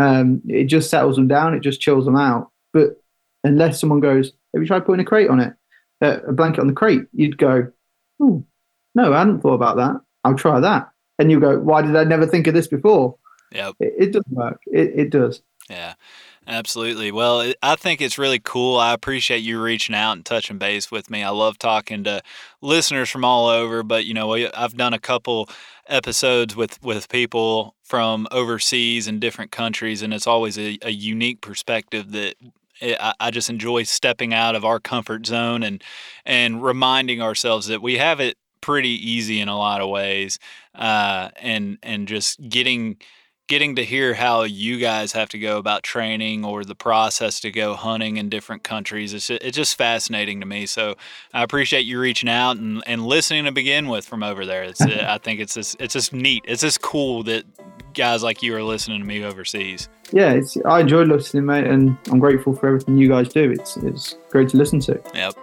Um, 0.00 0.40
it 0.48 0.64
just 0.64 0.90
settles 0.90 1.16
them 1.16 1.28
down. 1.28 1.54
It 1.54 1.60
just 1.60 1.80
chills 1.80 2.04
them 2.04 2.16
out. 2.16 2.50
But 2.72 3.02
unless 3.44 3.80
someone 3.80 4.00
goes, 4.00 4.32
"Have 4.54 4.62
you 4.62 4.66
tried 4.66 4.86
putting 4.86 5.04
a 5.04 5.08
crate 5.08 5.28
on 5.28 5.40
it? 5.40 5.54
Uh, 6.00 6.18
a 6.26 6.32
blanket 6.32 6.60
on 6.60 6.66
the 6.68 6.72
crate?" 6.72 7.02
You'd 7.12 7.38
go, 7.38 7.70
"Oh, 8.20 8.44
no, 8.94 9.12
I 9.12 9.18
hadn't 9.18 9.40
thought 9.40 9.54
about 9.54 9.76
that. 9.76 10.00
I'll 10.24 10.34
try 10.36 10.60
that." 10.60 10.90
And 11.18 11.30
you 11.30 11.40
go, 11.40 11.58
"Why 11.58 11.82
did 11.82 11.96
I 11.96 12.04
never 12.04 12.26
think 12.26 12.46
of 12.46 12.54
this 12.54 12.68
before?" 12.68 13.16
Yeah, 13.52 13.72
It, 13.80 13.94
it 13.98 14.12
does 14.12 14.24
work. 14.30 14.60
It, 14.66 14.92
it 14.94 15.10
does. 15.10 15.42
Yeah, 15.68 15.94
absolutely. 16.46 17.12
Well, 17.12 17.52
I 17.62 17.76
think 17.76 18.00
it's 18.00 18.18
really 18.18 18.40
cool. 18.40 18.78
I 18.78 18.92
appreciate 18.92 19.38
you 19.38 19.60
reaching 19.62 19.94
out 19.94 20.12
and 20.12 20.24
touching 20.24 20.58
base 20.58 20.90
with 20.90 21.10
me. 21.10 21.22
I 21.22 21.30
love 21.30 21.58
talking 21.58 22.04
to 22.04 22.22
listeners 22.60 23.08
from 23.10 23.24
all 23.24 23.48
over, 23.48 23.82
but 23.82 24.04
you 24.04 24.14
know, 24.14 24.32
I've 24.34 24.76
done 24.76 24.92
a 24.94 24.98
couple 24.98 25.48
episodes 25.86 26.56
with 26.56 26.82
with 26.82 27.08
people 27.08 27.74
from 27.82 28.26
overseas 28.30 29.06
and 29.08 29.20
different 29.20 29.50
countries, 29.50 30.02
and 30.02 30.12
it's 30.14 30.26
always 30.26 30.58
a, 30.58 30.78
a 30.82 30.90
unique 30.90 31.40
perspective 31.40 32.12
that. 32.12 32.34
I 32.82 33.12
I 33.20 33.30
just 33.30 33.50
enjoy 33.50 33.82
stepping 33.82 34.32
out 34.32 34.54
of 34.56 34.64
our 34.64 34.80
comfort 34.80 35.26
zone 35.26 35.62
and 35.62 35.82
and 36.24 36.62
reminding 36.62 37.20
ourselves 37.20 37.66
that 37.66 37.82
we 37.82 37.98
have 37.98 38.20
it 38.20 38.38
pretty 38.62 38.88
easy 38.88 39.38
in 39.38 39.48
a 39.48 39.58
lot 39.58 39.82
of 39.82 39.90
ways, 39.90 40.38
uh, 40.74 41.28
and 41.36 41.76
and 41.82 42.08
just 42.08 42.40
getting 42.48 42.96
getting 43.50 43.74
to 43.74 43.84
hear 43.84 44.14
how 44.14 44.44
you 44.44 44.78
guys 44.78 45.10
have 45.10 45.28
to 45.28 45.36
go 45.36 45.58
about 45.58 45.82
training 45.82 46.44
or 46.44 46.64
the 46.64 46.74
process 46.76 47.40
to 47.40 47.50
go 47.50 47.74
hunting 47.74 48.16
in 48.16 48.28
different 48.28 48.62
countries. 48.62 49.12
It's 49.12 49.26
just, 49.26 49.42
it's 49.42 49.56
just 49.56 49.76
fascinating 49.76 50.38
to 50.38 50.46
me. 50.46 50.66
So 50.66 50.94
I 51.34 51.42
appreciate 51.42 51.80
you 51.80 51.98
reaching 51.98 52.28
out 52.28 52.58
and, 52.58 52.80
and 52.86 53.04
listening 53.04 53.46
to 53.46 53.52
begin 53.52 53.88
with 53.88 54.06
from 54.06 54.22
over 54.22 54.46
there. 54.46 54.62
It's, 54.62 54.80
I 54.80 55.18
think 55.18 55.40
it's 55.40 55.54
just, 55.54 55.80
it's 55.80 55.94
just 55.94 56.12
neat. 56.12 56.44
It's 56.46 56.62
just 56.62 56.80
cool 56.80 57.24
that 57.24 57.44
guys 57.94 58.22
like 58.22 58.42
you 58.42 58.54
are 58.54 58.62
listening 58.62 59.00
to 59.00 59.06
me 59.06 59.24
overseas. 59.24 59.88
yeah, 60.12 60.32
it's 60.32 60.56
I 60.64 60.80
enjoy 60.80 61.02
listening, 61.02 61.46
mate, 61.46 61.66
and 61.66 61.96
I'm 62.10 62.18
grateful 62.18 62.54
for 62.54 62.66
everything 62.66 62.96
you 62.96 63.08
guys 63.08 63.28
do. 63.28 63.50
It's 63.50 63.76
it's 63.78 64.16
great 64.30 64.48
to 64.50 64.56
listen 64.56 64.80
to. 64.80 65.00
Yep. 65.14 65.34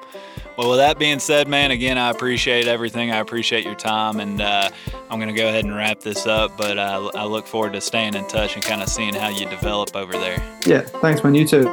Well, 0.57 0.71
with 0.71 0.79
that 0.79 0.97
being 0.97 1.19
said, 1.19 1.47
man, 1.47 1.69
again, 1.69 1.99
I 1.99 2.09
appreciate 2.09 2.67
everything. 2.67 3.11
I 3.11 3.17
appreciate 3.17 3.63
your 3.63 3.75
time, 3.75 4.19
and 4.19 4.41
uh, 4.41 4.69
I'm 5.09 5.19
going 5.19 5.33
to 5.33 5.39
go 5.39 5.47
ahead 5.47 5.65
and 5.65 5.75
wrap 5.75 5.99
this 5.99 6.25
up. 6.25 6.57
But 6.57 6.79
uh, 6.79 7.11
I 7.13 7.25
look 7.25 7.45
forward 7.45 7.73
to 7.73 7.81
staying 7.81 8.15
in 8.15 8.27
touch 8.27 8.55
and 8.55 8.63
kind 8.63 8.81
of 8.81 8.89
seeing 8.89 9.13
how 9.13 9.29
you 9.29 9.47
develop 9.47 9.95
over 9.95 10.13
there. 10.13 10.41
Yeah, 10.65 10.81
thanks, 10.81 11.23
man. 11.23 11.35
You 11.35 11.47
too. 11.47 11.71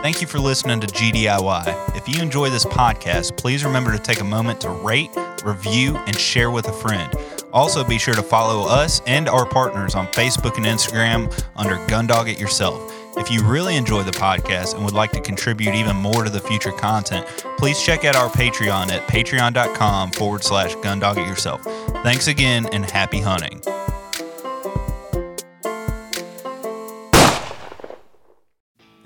Thank 0.00 0.20
you 0.20 0.26
for 0.26 0.38
listening 0.38 0.80
to 0.80 0.86
GDIY. 0.86 1.96
If 1.96 2.08
you 2.08 2.22
enjoy 2.22 2.48
this 2.50 2.64
podcast, 2.64 3.36
please 3.36 3.64
remember 3.64 3.92
to 3.92 3.98
take 3.98 4.20
a 4.20 4.24
moment 4.24 4.60
to 4.62 4.70
rate, 4.70 5.10
review, 5.44 5.96
and 5.96 6.16
share 6.16 6.50
with 6.50 6.68
a 6.68 6.72
friend. 6.72 7.12
Also, 7.52 7.84
be 7.84 7.98
sure 7.98 8.14
to 8.14 8.22
follow 8.22 8.68
us 8.68 9.00
and 9.06 9.28
our 9.28 9.46
partners 9.46 9.94
on 9.94 10.06
Facebook 10.08 10.56
and 10.56 10.66
Instagram 10.66 11.32
under 11.56 11.76
Gundog 11.86 12.30
It 12.30 12.38
Yourself. 12.38 12.94
If 13.16 13.30
you 13.30 13.42
really 13.42 13.76
enjoy 13.76 14.02
the 14.04 14.12
podcast 14.12 14.74
and 14.74 14.84
would 14.84 14.94
like 14.94 15.10
to 15.12 15.20
contribute 15.20 15.74
even 15.74 15.96
more 15.96 16.24
to 16.24 16.30
the 16.30 16.40
future 16.40 16.72
content, 16.72 17.26
please 17.56 17.82
check 17.82 18.04
out 18.04 18.14
our 18.14 18.28
Patreon 18.28 18.90
at 18.90 19.06
patreon.com 19.08 20.12
forward 20.12 20.44
slash 20.44 20.74
Gundog 20.76 21.16
It 21.16 21.26
Yourself. 21.26 21.62
Thanks 22.04 22.28
again 22.28 22.66
and 22.72 22.88
happy 22.88 23.20
hunting. 23.20 23.60